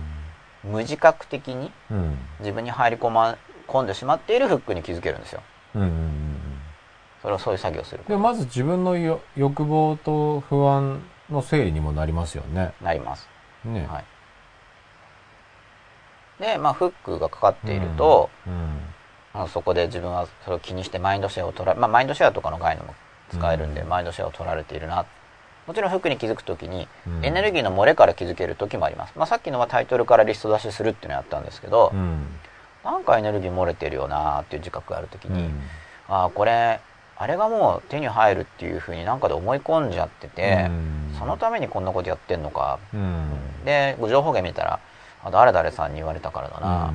[0.65, 2.17] 無自覚的にうん。
[2.41, 3.37] 自分に入り込ま
[3.67, 5.43] 込んでしまっているフックに気づけるんですよ
[5.75, 5.83] うん。
[5.83, 5.89] うん。
[5.89, 6.29] うん。
[7.23, 11.01] それをそういう作業をするで、まず自分のよ欲望と不安
[11.31, 12.73] の整理にもなりますよね。
[12.81, 13.29] になります、
[13.65, 13.87] ね。
[13.87, 14.05] はい
[16.41, 18.53] でまあフックがかかっていると、うん。
[19.35, 22.95] まあそこで自分はそれを気にしてマインドシェアを取られ、まあ、マインドシェアとかの概念も
[23.31, 25.05] 使えるんで、うんマインドシェアを取られているな
[25.69, 27.25] もちろんフックに気づくときに、うん。
[27.25, 32.27] エネルギーの漏れから気づける時もあります、まあ、さっきのはタイトルからリスト出しするっていうのをやったんですけど、うん。
[32.83, 35.63] なんかエネルギー漏れてるよなーっていう自覚があるときに、うん。
[36.09, 36.81] ああこれ
[37.17, 41.17] あれがもう手に入るっていうふうになんかで思い込んじゃってて、うん。
[41.19, 43.29] そのためにこんなことやってんのか、うん。
[43.67, 44.81] で情報源見たら
[45.23, 46.95] あ誰々さんに言われたからだな、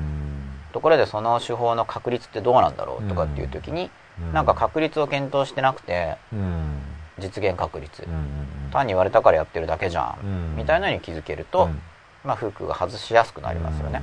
[0.72, 4.32] ところでその手法の確率ってどうなんだろうとかっていう時に、うん。
[4.32, 6.80] なんか確率を検討してなくてうん。
[7.18, 8.70] 実現確率、うん。
[8.72, 10.56] 単に言われたからやってるだけじゃん、うん。
[10.56, 11.80] みたいなのに気づけると、うん。
[12.24, 14.02] まあ、フックが外しやすくなりますよね、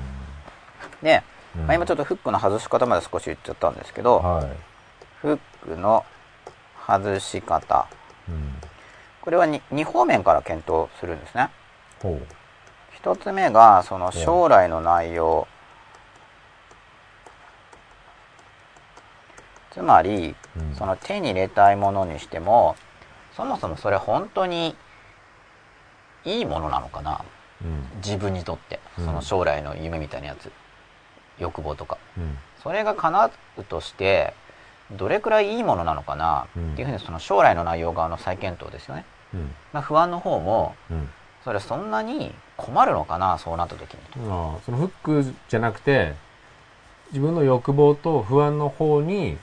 [1.01, 1.24] で、
[1.55, 1.68] うん。
[1.68, 4.47] まあ、今ちょっとフックの外し方まで少し言っちゃったんですけど、はい。
[5.22, 6.05] フックの
[6.88, 7.88] 外し方。
[8.30, 8.55] うん。
[9.22, 11.49] これは 2, 2方面から検討するんですね。
[12.01, 12.22] ほう。
[12.93, 15.47] 一つ目がその将来の内容。
[19.72, 20.76] つまりうん。
[20.76, 22.76] その手に入れたいものにしても
[23.36, 24.75] そもそもそれ本当に
[26.25, 27.23] いいものなのかな？
[27.63, 27.84] うん。
[27.97, 30.51] 自分にとってうんその将来の夢みたいなやつ
[31.39, 32.38] 欲望とかうん。
[32.61, 34.34] それが叶うとして
[34.91, 36.47] どれくらいいいものなのかな？
[36.55, 39.55] うんっていうふうにその将来の内容側の再検討ですよね、うん。
[39.73, 41.09] まあ、不安の方もうん。
[41.43, 43.39] それそんなに困るのかな？
[43.39, 46.13] そうなった時にああそのフックじゃなくて、
[47.09, 49.39] 自分の欲望と不安の方に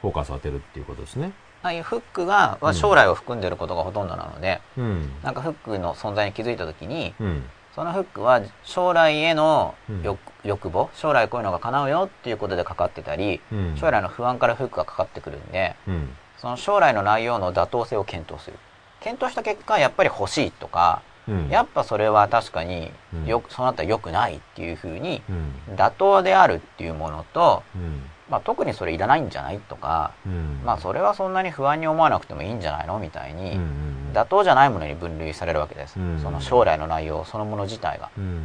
[0.00, 1.32] フォーカスを当てるっていうことですね。
[1.62, 5.12] ああいうフックがは将来を含んでることがほとんどなので、うん。
[5.22, 7.44] なんかフックの存在に気づいた時にうん。
[7.74, 13.76] そのフックは将来へのうん欲,、欲望将来こういうのが叶うよっていうことでかかってたり、うん。
[13.76, 16.08] 将来の不安からフックがかかってくるんでうん。
[16.38, 18.58] その将来の内容の妥当性を検討する
[19.00, 21.48] 検討した結果やっぱり欲しいとか、うん。
[21.48, 25.32] やっぱそれは確かにうんよそうなったら良くないっていうふうにう
[25.72, 25.74] ん。
[25.74, 28.02] 妥当であるっていうものと、うん。
[28.28, 30.60] まあ、特にそれいらないんじゃないとか、うん。
[30.64, 38.42] まあそれはそんなに不安に思わなくてもいいんじゃないのみたいに、うんうん妥当じゃないものに分類されるわけです、うんその将来の内容そのもの自体が、うん。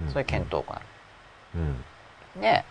[0.00, 0.08] うん。
[0.08, 0.74] そういう検討を行
[2.36, 2.64] うで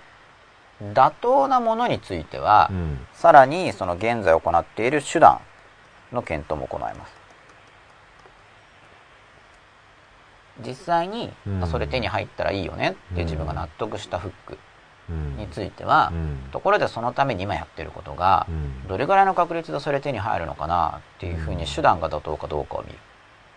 [0.94, 3.00] 妥当なものについては、うん。
[3.14, 5.40] さらにその現在行っている手段
[6.14, 7.14] の検討も行います
[10.66, 14.58] 実際に、うんあそれ手に入ったらいいよねってうん自分が納得したフックうん。
[15.38, 16.38] については、うん。
[16.52, 18.88] ところでそのために今やってることがう、ん。
[18.88, 23.00] どれぐらいの確率でそれ手に入るのかなっていうふうに手段が妥当かどうかを見る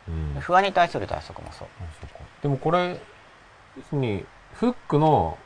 [0.08, 0.40] うん。
[0.40, 1.68] 不安に対する対策もそう
[2.42, 3.00] でもこれ、
[3.92, 5.38] 要に、フックの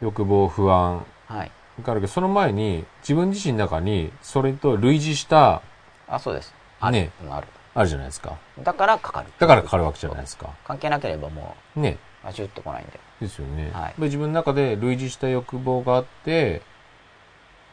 [0.00, 1.50] 欲望、不安はい
[1.82, 5.62] があるけど、その前に自分自身の中にそれと類似した、
[6.08, 8.36] あそうですある、ねうんあるあるじゃないですか。
[8.60, 10.48] だからかかるだからかかるわけじゃないですか。
[10.64, 11.98] 関係なければもね。
[12.24, 13.70] う味打ってこないんでですよね。
[13.72, 16.62] はいで自分の中で類似した欲望があって、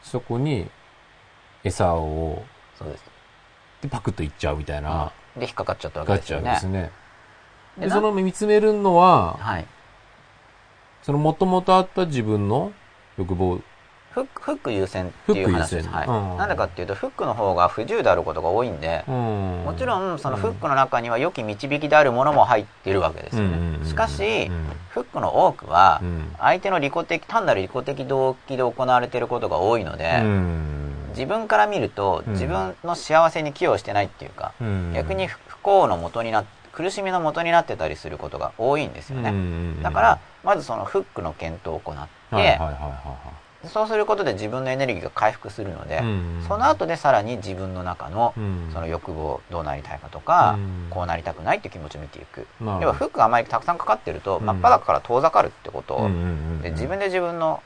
[0.02, 0.68] そこに
[1.64, 2.44] 餌を、
[2.78, 3.04] そうです
[3.82, 6.90] でパクッといっちゃうみたいな、で引っかかっちゃったわけがっちゃですよねうんですね。
[7.78, 9.66] で、でその見つめるのは、はい
[11.02, 12.72] その元々あった自分の
[13.16, 13.60] 欲望。
[14.16, 16.08] フックフック優先っていう話です、はい。
[16.38, 19.14] なんでかっていうとフックの方が不自由であることが多いんで、うん。
[19.66, 23.86] もちろんそのフックの中には良き導きであるものも入っているわけですよね。
[23.86, 24.64] しかしうん。
[24.88, 26.34] フックの多くはうん。
[26.38, 30.92] 相手の利己的単なる利己的動機で行われていることが多いので、うん。
[31.10, 32.32] 自分から見るとうん。
[32.32, 34.92] 自分の幸せに寄与してないっていうか、うん。
[34.94, 36.42] 逆に不幸の元にな
[36.72, 42.60] 苦しみの元になってたりすることが多いんですよね、うんだからまずそのフックの検討を行って、
[43.64, 46.44] そうすることで自分のエネルギーが回復するので、うん。
[46.46, 48.34] その後でさらに自分の中の
[48.72, 50.86] その欲望どうなりたいかとか、うん。
[50.90, 54.46] こうなりたくないって気持ちを見ていく、要はフックがあまりたくさんかかってると、うん。
[54.46, 56.08] 真っ裸から遠ざかるってこと、
[56.62, 57.62] で自分で自分の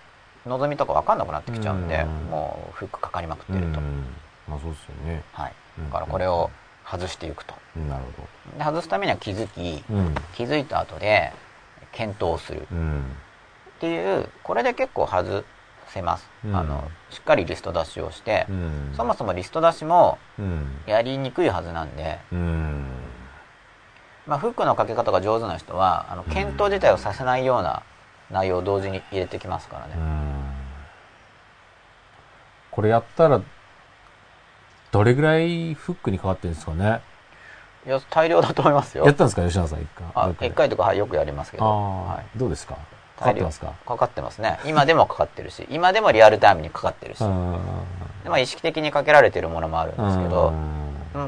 [0.47, 2.31] 望みとか分かんなくなってきちゃうんで、うん。
[2.31, 4.05] もうフックかかりまくってると、うん
[4.49, 5.23] まあそうですよね。
[5.33, 6.51] はい、うんだからこれを
[6.85, 7.55] 外していくと。
[7.89, 9.97] なるほで外すためには気づきど。
[9.97, 10.15] うん。
[10.35, 11.33] 気づいた後で
[11.93, 12.67] 検討する。
[12.73, 13.17] うん。
[13.77, 15.45] っていうこれで結構外
[15.91, 16.57] せます、うん。
[16.57, 18.93] あのしっかりリスト出しをして、うん。
[18.97, 20.67] そもそもリスト出しもうん。
[20.87, 22.87] やりにくいはずなんで、うん。
[24.27, 27.83] まあ、フックのかけ方が上手な人はあの検討自体をさせないような
[28.31, 30.45] 内容を同時に入れてきますからね、うん。
[32.71, 33.41] これやったら、
[34.93, 37.01] どれぐらいフックにかかってるんですかね？
[37.87, 39.05] いや大量だと思いますよ。
[39.05, 40.49] やったんですか吉永さん一回。
[40.49, 41.69] 一回とかはいよくやりますけど、あ
[42.05, 42.77] はあ、どうですか？
[43.21, 43.75] かかってますか？
[43.87, 44.59] かかってますね。
[44.65, 47.61] 今でもかかってるし今でもリアルタイムにかかってるし、ま
[48.33, 50.53] あ、意識的にかけられてるものもあるんですけど、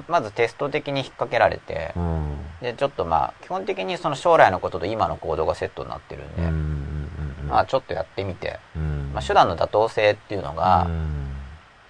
[0.08, 2.36] まずテスト的に引っ掛けられて、ん。
[2.60, 6.82] でちょっとまあ基本的にその将来のことと今の行動がセットになってるんで。
[7.48, 9.10] まあちょっとやってみて、うん。
[9.12, 11.28] まあ、手段の妥当性っていうのが、うん。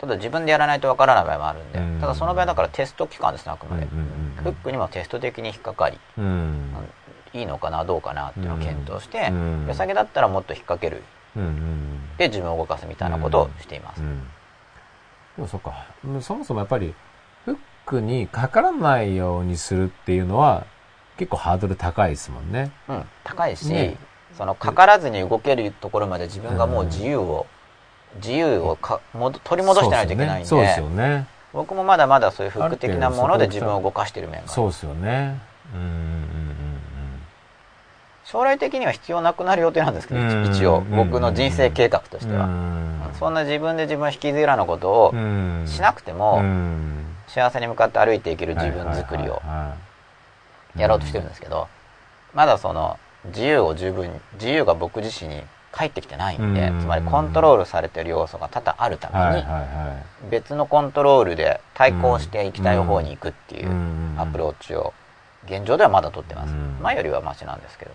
[0.01, 2.01] ただ自分でやらないとわからない場合もあるんで、うん。
[2.01, 6.75] ただその場合だからテスト期間ですねあくまで、フックにもテスト的に引っかかり、うん。
[7.35, 11.03] いいのかなどうかなっていうのを検討して、うん良さげだったらもっと引っ掛ける
[11.37, 12.17] うん。
[12.19, 14.21] で自分を動かすみたいなことをしています、うん。
[15.37, 15.87] でもそっか。
[16.05, 16.95] うんそもそもやっぱり、
[17.45, 17.57] フッ
[17.87, 20.67] クにかからないようにするっていうのは、
[21.17, 22.73] 結構ハードル高いですもんね。
[22.89, 23.97] うん、高いし、ね
[24.37, 27.47] そのかからずに動けるところまで自分がもう自由を、
[28.17, 31.27] 自由をかもど取り戻してないといけないんでそうですよね。
[31.53, 35.39] 僕もまだまだそういうフック的なもので自分を動かしてる面がそうですよね。
[35.75, 36.52] うんうん
[38.33, 42.27] 将来的には必要なくなる予定なんですけど、うん一応うん僕の人生計画とし。
[42.27, 42.49] ては、
[43.19, 45.65] そんな自分で自分を引きずらのことをうん。
[45.67, 47.05] しなくても、うん。
[47.29, 49.43] 幸せに向かって歩いていける自分作りを
[50.77, 51.69] やろうとしてるんですけど、
[52.33, 56.81] まだその自由を十分自由が僕自身に返ってきてないんで、うん。
[56.81, 59.45] つまりコントロールされてる要素が多々あるために、
[60.31, 63.61] 別のコントロールで対抗していきたい方に行くってい。
[63.61, 64.17] いううん。
[64.19, 64.95] アプローチを
[65.47, 67.93] 現状ではまだ取ってます、うん前よりはマシなんですけど、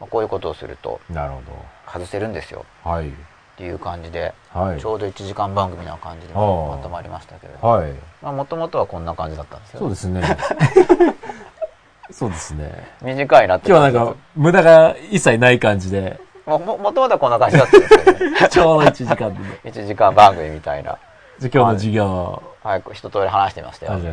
[0.00, 1.42] まあこういうことをするとうんなるほ
[1.86, 2.90] 外せるんですよど。
[2.90, 3.08] はい。
[3.08, 3.12] っ
[3.56, 4.86] ていう感じで、はいち。
[4.86, 6.40] ょうど1時間番組な感じでま
[6.82, 7.92] とまりましたけれどはい。
[8.22, 10.22] もともとはこんな感じだったんですよそうですね。
[12.10, 12.88] そうですね。
[13.02, 19.60] 短いなって今日はなんか、無駄が一切ない感じで、もももともとはこんな感じだったんですけどね ちょうど1時間でね。
[19.70, 20.98] 1時間番組みたいな
[21.40, 22.06] じゃあ今日の授業。
[22.06, 22.82] をはい。
[22.92, 24.12] 一通り話してましたよたい。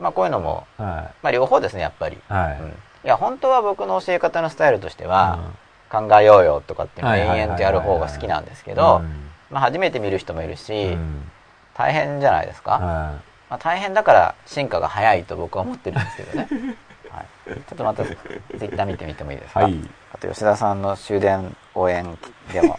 [0.00, 2.32] まあこういうのも、はまあ、両方ですねやっぱり、い。
[2.32, 2.60] はい。
[2.60, 2.72] うん、い
[3.04, 5.40] や本当は僕の教え方のスタイルとしては、
[5.92, 6.08] うん。
[6.08, 9.30] 考えようよとかって延々とやる方が好きなんですけどうん。
[9.50, 11.30] まあ初めて見る人もいるし、うん。
[11.74, 12.78] 大変じゃないですか、は
[13.50, 16.48] まあ、大変だから進化が早いと僕は思ってるんですけどね、
[17.10, 18.14] はい、ちょっとまたツイ
[18.56, 19.78] ッター見てみてもいいですか、はい。
[20.14, 22.04] あと吉田さんの終電応援
[22.52, 22.76] でも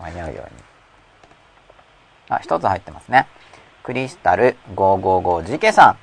[0.00, 0.67] 間に合うように
[2.28, 3.26] あ一つ入ってますね。
[3.82, 5.98] クリスタル 555GK さん。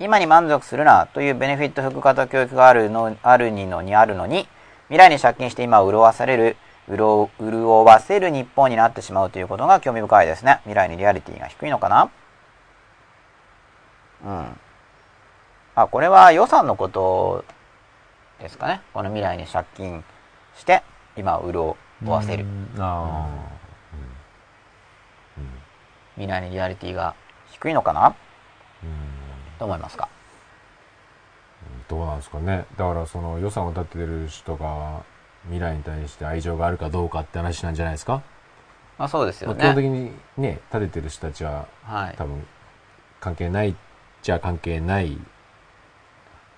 [0.00, 4.46] 今に満足するなというベネフィット副型教育があるのあるにのにあるのに
[4.86, 6.56] 未来に借金して今潤わされる
[6.88, 10.60] 潤潤わせる日本になってしまうということが興味深いですね。
[10.62, 12.10] 未来にリアリティが低いのかな？
[14.24, 14.60] うん。
[15.74, 17.44] あこれは予算のこと
[18.40, 18.80] ですかね。
[18.94, 20.04] この未来に借金
[20.56, 20.84] して
[21.16, 22.44] 今潤わせる。
[22.44, 22.76] うん。
[22.78, 23.26] あ
[26.18, 27.14] 未来にリアリティが
[27.52, 28.14] 低いのかな？
[29.58, 30.08] と思いますか？
[31.88, 32.66] どうなんですかね。
[32.76, 35.02] だからその予算を立ててる人が
[35.44, 38.22] 未来に対して愛情があるかどうかって話なんじゃないですか？
[38.98, 42.46] まあそうですよまあ基本的ねにね、立ててる人たちははい多分
[43.20, 43.74] 関係ない
[44.22, 45.16] じゃ関係ない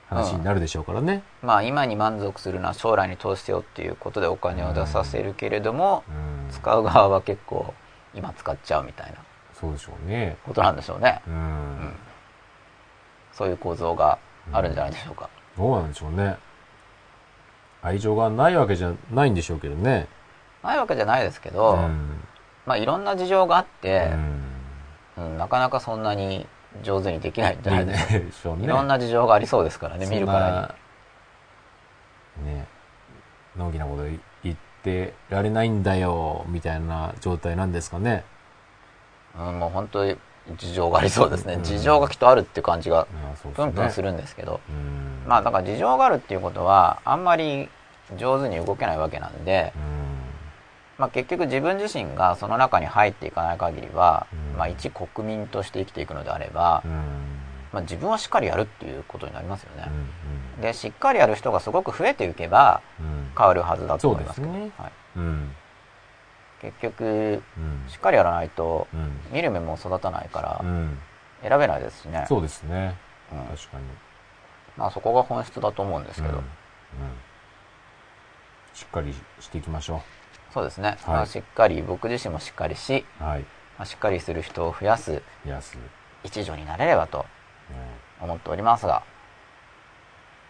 [0.08, 1.22] 話になるでしょうからね。
[1.42, 6.50] まあ今に満足するのは将来に投資せよっていうことでお金を出させるけれどもうん。
[6.50, 7.72] 使う側は結構
[8.12, 9.18] 今使っちゃうみたいな
[9.60, 10.36] そうでしょうね。
[10.46, 11.20] ことなんでしょうね
[13.32, 14.18] そういう構造が
[14.52, 16.36] あるんじゃないでしょうかどうなんでしょうね。
[17.82, 20.06] 愛情がないわけじゃないんでしょうけどね。
[20.62, 22.20] ないわけじゃないですけうどん。
[22.66, 24.42] まあいろんな事情があっうてん。
[25.18, 26.46] うんなかなかそんなに
[26.82, 28.64] 上手にできないんじゃないでしょうかでしょうね。
[28.64, 30.74] いろんな事情がありそうですからね見るから
[32.42, 32.46] に。
[32.46, 32.66] ね。
[33.56, 34.04] のんきなこと
[34.44, 38.24] 言ってられないんだよ、みたいな状態なんですかね。
[39.34, 40.16] に、うん、もう本当に
[40.56, 43.06] 事情がありそうですね、うん事情がきっとあるって感じが
[43.54, 44.08] プンプンする。
[44.08, 45.28] るんですけどうん。
[45.28, 47.68] まあだから事情があるっていうことはあんまり
[48.18, 49.72] 上手に動けないわけなんで、
[50.98, 56.82] まあ、結局自分自身がその中に入っていかない限りは、うんまあ、一国民として生きていくのであれば。
[57.72, 59.88] まあ、自分はしっかりやるっていうことになりますよね
[60.56, 60.60] う、ん。
[60.60, 63.30] でしっかりやる人がすごく増えていけばうん。
[63.36, 65.54] 変わるはずだと思いますけどねはい、うん。
[66.60, 67.88] 結局うん。
[67.88, 69.20] しっかりやらないとうん。
[69.32, 70.98] 見る目も育たないからうん。
[71.42, 72.96] 選べないですしね、そうですね。
[73.32, 73.84] うん確かに。
[74.76, 76.44] まあ、そこが本質だと思うんですけど、うんうん
[78.72, 80.00] しっかりしていきましょ
[80.54, 83.24] そうですね、はいまあ、しっかり僕自身もしっかりし、う。
[83.24, 83.40] はい。
[83.40, 83.46] ま
[83.82, 85.76] あ、しっかりする人を増やすやす。
[86.24, 87.26] 一助になれればと
[88.20, 89.02] 思っておりますが、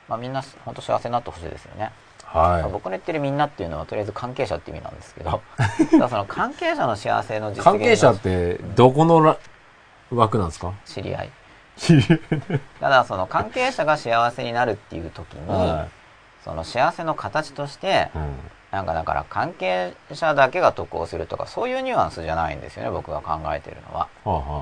[0.08, 1.92] まあ、みんな本当幸せになってほしいですよね、
[2.32, 5.42] まあは僕の言ってるみんなっていうのはとりあえず関係者って意味なんですけど
[6.08, 7.60] その関係者の幸せの実い。
[7.60, 9.36] 現関係者のって、どこのら
[10.10, 10.72] 枠なんですか？
[10.84, 11.30] 知り合い
[12.80, 15.88] ただその関係者が幸せになるっていう時に、は
[16.44, 18.18] その幸せの形としてい。
[18.18, 18.50] うん。
[18.70, 24.56] なんかだから関係者だけが得をするとかそういうニュアンスじゃないんですよね僕が考えてるのははあ、はあはあ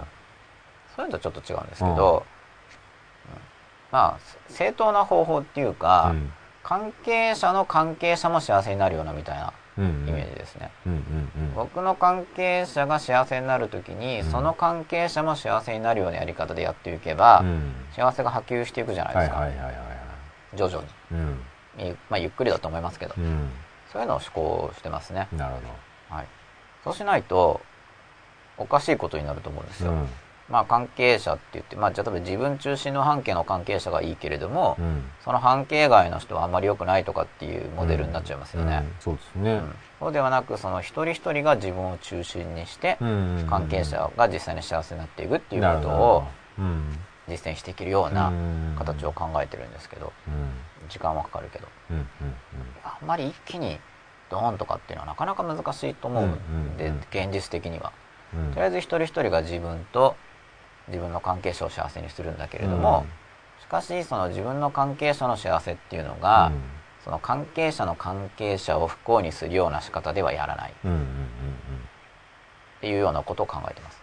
[0.00, 0.06] は
[0.96, 2.38] そういうのとちょっと違うんですけど、うん
[3.90, 4.18] まあ
[4.48, 6.32] 正当な方法っていうあか、はあ、うん。
[6.68, 9.54] 関係者の関係者も幸せになるようなみたいな。
[9.78, 10.98] イメージですね、うんうんう
[11.52, 11.54] ん。
[11.54, 17.72] 僕の関係者が幸せになる時に、うんその関係者も幸せになるようなやり方でやっていけば、うん。
[17.94, 20.56] 幸せが波及していくじゃないですか、はいはいはいはいはい。
[20.56, 20.84] 徐々
[21.76, 23.50] に、まあ、ゆっくりだと思いますけど、うん。
[23.92, 25.54] そういうのを思考してますね、なる
[26.10, 26.26] はい、
[26.84, 27.60] そうしないと
[28.58, 29.94] おかしいことになると思うんですほど。
[29.94, 30.08] よ、うん。
[30.50, 35.04] まあ関係者って言って、まあ、じゃあ例えば自分中心の半径の関係者がいいけれども、うん。
[35.24, 39.74] その半径外の人はあんまり良くないとかっていうモデルになっちゃいますよね、うんそうですねうん。
[40.00, 46.24] そうではなくその一人一人が自分を中心にして、うん関係者が実際に幸せになっていくっていうことを
[46.58, 46.98] うん。
[47.28, 50.88] 実践していけるようなうん形を考えてるんですけどうん。
[50.88, 51.96] 時間はかかるけどうん。
[51.96, 52.06] うん。
[52.82, 53.78] あんまり一気に
[54.30, 57.92] ドーンとかっていうのはなかなか難しいと思うんで、うんうん現実的には
[58.34, 58.54] うん。
[58.54, 60.16] とりあえず一人一人が自分と
[60.88, 63.06] 自分の関係者を幸せにするんだけれども、
[63.60, 66.52] しかしその自分の関係者の幸せっていうのが、
[67.04, 70.90] その関係者の関係者を不幸にするような仕方ではやらないっうん。
[70.90, 70.98] うん。
[70.98, 71.08] うん。
[72.80, 74.02] ていうようなことを考えてます、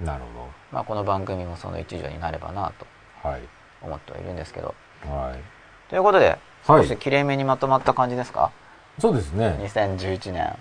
[0.00, 0.06] うん。
[0.06, 0.24] なる
[0.72, 2.86] まあ、この番組もその一助になればなと
[3.22, 3.34] ほど。
[3.34, 3.42] はい。
[3.82, 4.74] 思ってはいるんですけど
[5.04, 5.40] はい。
[5.88, 8.50] ということではい少しきれいめにまとまった感じですか、
[8.98, 9.56] そうですね。
[9.60, 10.58] 2011年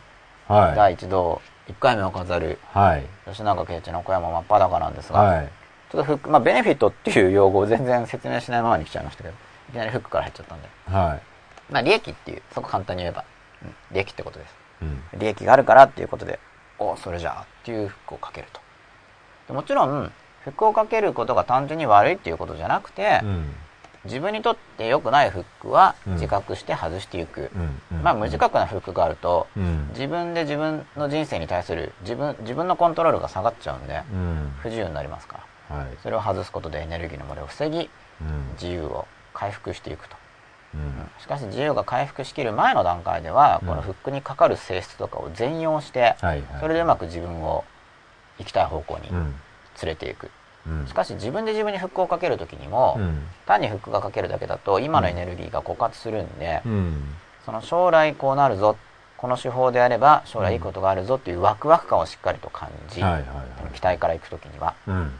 [0.47, 2.57] は第一度1回目を飾るい。
[2.78, 3.03] はい。
[3.26, 5.49] 吉永圭一の小山真っ裸なんですが、はい。
[5.89, 9.36] ちちょっとフック、まあ、ベネフィットっていう用語を全然説明しないままに来ちゃいましたけど、
[9.70, 10.68] いきなりフックから入っちゃったんで。
[10.86, 11.22] はい。
[11.72, 13.24] まあ、利益っていう、そこ簡単に言えば、
[13.63, 14.55] うん利益ってことです。
[14.82, 15.20] うん。
[15.20, 16.39] 利益があるからっていうことで、
[16.78, 18.59] おそれじゃあっていうフックをかけると。
[19.47, 20.11] でもちろん、
[20.43, 23.55] フックをかけることが単純に悪いっていうことじゃなくて、うん。
[24.05, 27.51] 自分にとって良くないフックはうん自覚して外していく。
[28.03, 29.87] まあ、無自覚なフックがあると、うん。
[29.89, 34.53] 自分で自分の人生に対する自分自分のコントロールが下がっちゃうんでうん。
[34.61, 35.87] 不自由になりますからはい。
[36.01, 37.89] それを外すことでエネルギーの漏れを防ぎ
[38.21, 38.51] うん。
[38.53, 40.17] 自由を回復していくと
[40.75, 41.09] うん。
[41.17, 46.59] しかし自由が回復しきる前の段階ではうんこのフックにかかる性質とかを全容してはいはい。
[46.59, 47.63] それでうまく自分を
[48.37, 49.33] 行きたい方向に連うん。
[49.85, 50.31] れていくうん。
[50.88, 53.28] しかし自分で自分にフックをかける時にもうん。
[53.45, 57.03] 単にフックがかけるだけだと今のエネルギーが枯渇するんでうん。
[57.45, 58.76] その将来こうなるぞ
[59.18, 62.95] この手法であれば将来いいことがあるぞっていうワクワク感をしっかりと感じ。
[63.74, 65.11] 期待からいく時にはうん。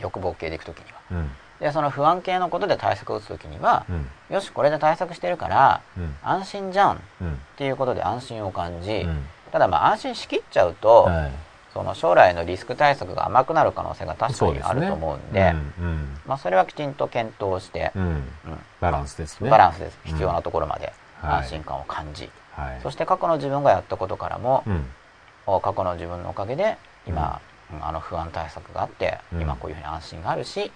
[0.00, 1.30] 欲望系でいく時にはうん。
[1.60, 4.08] でその不安系のことで対策を打つ時には、うん。
[4.34, 6.14] よしこれで対策してるからうん。
[6.22, 7.40] 安心じゃんっうん。
[7.56, 9.26] ていうことで安心を感じ、うん。
[9.52, 11.32] ただまあ安心しきっちゃうと、はい。
[11.74, 14.46] その将来のリスク対策が甘くなる可能性が確か。
[14.46, 16.16] にあると思うんでうん。
[16.26, 18.02] まあ、それはきちんと検討して、うん。
[18.02, 18.10] うん。
[18.10, 18.24] うん
[18.80, 19.50] バランスですね。
[19.50, 22.80] バランスですうん必要なところまではい安心感を感じ、はい。
[22.82, 24.86] そして過去の自分がやったことからも、うん。
[25.46, 30.70] お過去の自分のおかげで今、うんあの不安対策があって、うん今こういうふうに安心があるし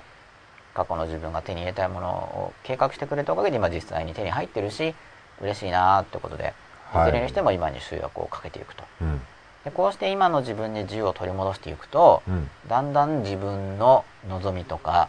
[0.74, 4.94] 過去の自分が手に入れたいものを計画してくれたおかげで今実際に手に入ってるし
[5.40, 6.54] 嬉しいなーってことで
[6.94, 9.20] いはいずれにしても今に集約をかけていくとうん。
[9.64, 12.50] でこうして今の自分に自由を取り戻していくと、うん。
[12.68, 15.08] だんだん自分の望みとか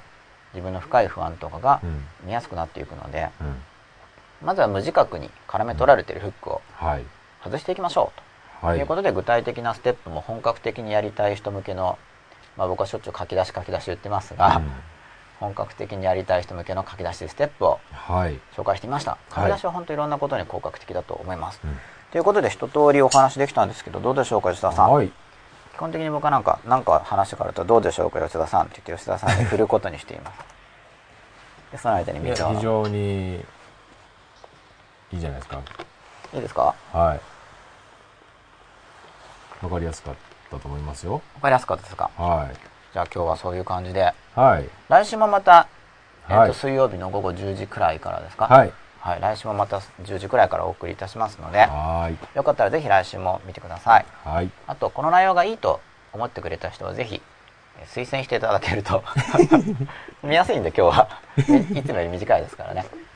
[0.54, 2.04] 自分の深い不安とかがうん。
[2.26, 3.56] 見やすくなっていくのでうん。
[4.46, 7.04] まずは無自覚に絡め取られているフックをはい。
[7.44, 8.68] 外していきましょうと。
[8.68, 8.78] はい。
[8.78, 11.98] ということで具体的なステップも本格的にやりたい人向けの、
[12.58, 14.72] まあ、僕はしょっちゅう書き出し書き出し言ってますが、うん
[15.40, 18.38] 本格的にやりたい人向けの書き出しステップをはい。
[18.58, 21.78] 紹介してみました書き出しは本当いろんなことに効果的だと思います、うん
[22.12, 25.10] ということで一通りお話できたんですけどどうでしょうか吉田さん、はい。
[25.74, 30.40] 基本的に僕はなんかなんか話があるとどうでしょうか吉田さんって言って吉田さんに振ることにしています
[31.72, 33.36] でその間に非常に
[35.12, 35.62] いいじゃないですか。
[36.34, 36.74] いいですか？
[36.94, 37.20] はい。
[39.66, 40.16] わかりやすかっ
[40.52, 41.14] たと思いますよ。
[41.14, 42.10] わかりやすかったですか？
[42.18, 42.56] はい。
[42.94, 44.70] じゃあ今日はそういう感じではい。
[44.90, 45.68] 来週もまた、
[46.28, 48.46] えっとはい水曜日の午後10時くらいからですか？
[48.48, 48.74] はい。
[49.00, 52.38] はい、来週もまた10時くらいからお送りいたしますので、はい。
[52.38, 54.06] よかったらぜひ来週も見てください。
[54.24, 54.50] はい。
[54.68, 55.80] あと、この内容がいいと
[56.14, 57.22] 思ってくれた人はぜひ、
[57.80, 59.04] えー推薦していただけると、
[60.22, 61.08] 見やすいんで今日は、
[61.48, 62.86] み いつもより短いですからね。
[62.94, 63.10] うん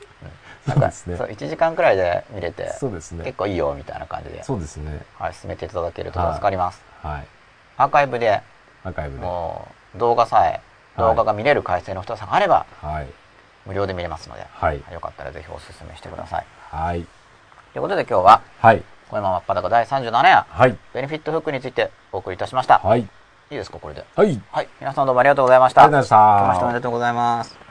[0.66, 5.02] なんかそうですねそう1時間くらいで見れて、そうですね結構いいよみたいな感じで、そうですね。
[5.18, 6.82] はい、進めていただけると助かります。
[7.02, 7.26] はい。
[7.76, 8.42] アーカイブで
[8.82, 9.24] アーカイブで。
[9.24, 10.60] はもう動画さえ、
[10.96, 12.64] 動画が見れる回線の太さがあれば、
[13.02, 13.06] い。
[13.66, 14.82] 無料で見れますので、はい。
[14.92, 16.46] よかったらぜひお勧めしてください。
[16.70, 17.06] はい。
[17.72, 18.82] ということで今日は、はい。
[19.10, 20.78] 小山真っ裸第37夜、はい。
[20.92, 22.78] ベネフィットフックについてお送りいたしました。
[22.78, 23.00] はい。
[23.00, 23.04] い
[23.50, 24.04] いですか、これで。
[24.16, 24.40] はい。
[24.50, 24.68] はい。
[24.80, 25.84] 皆さんどうもありがとうございました。
[25.84, 27.63] ありがとうございました明けましておめでとうございます。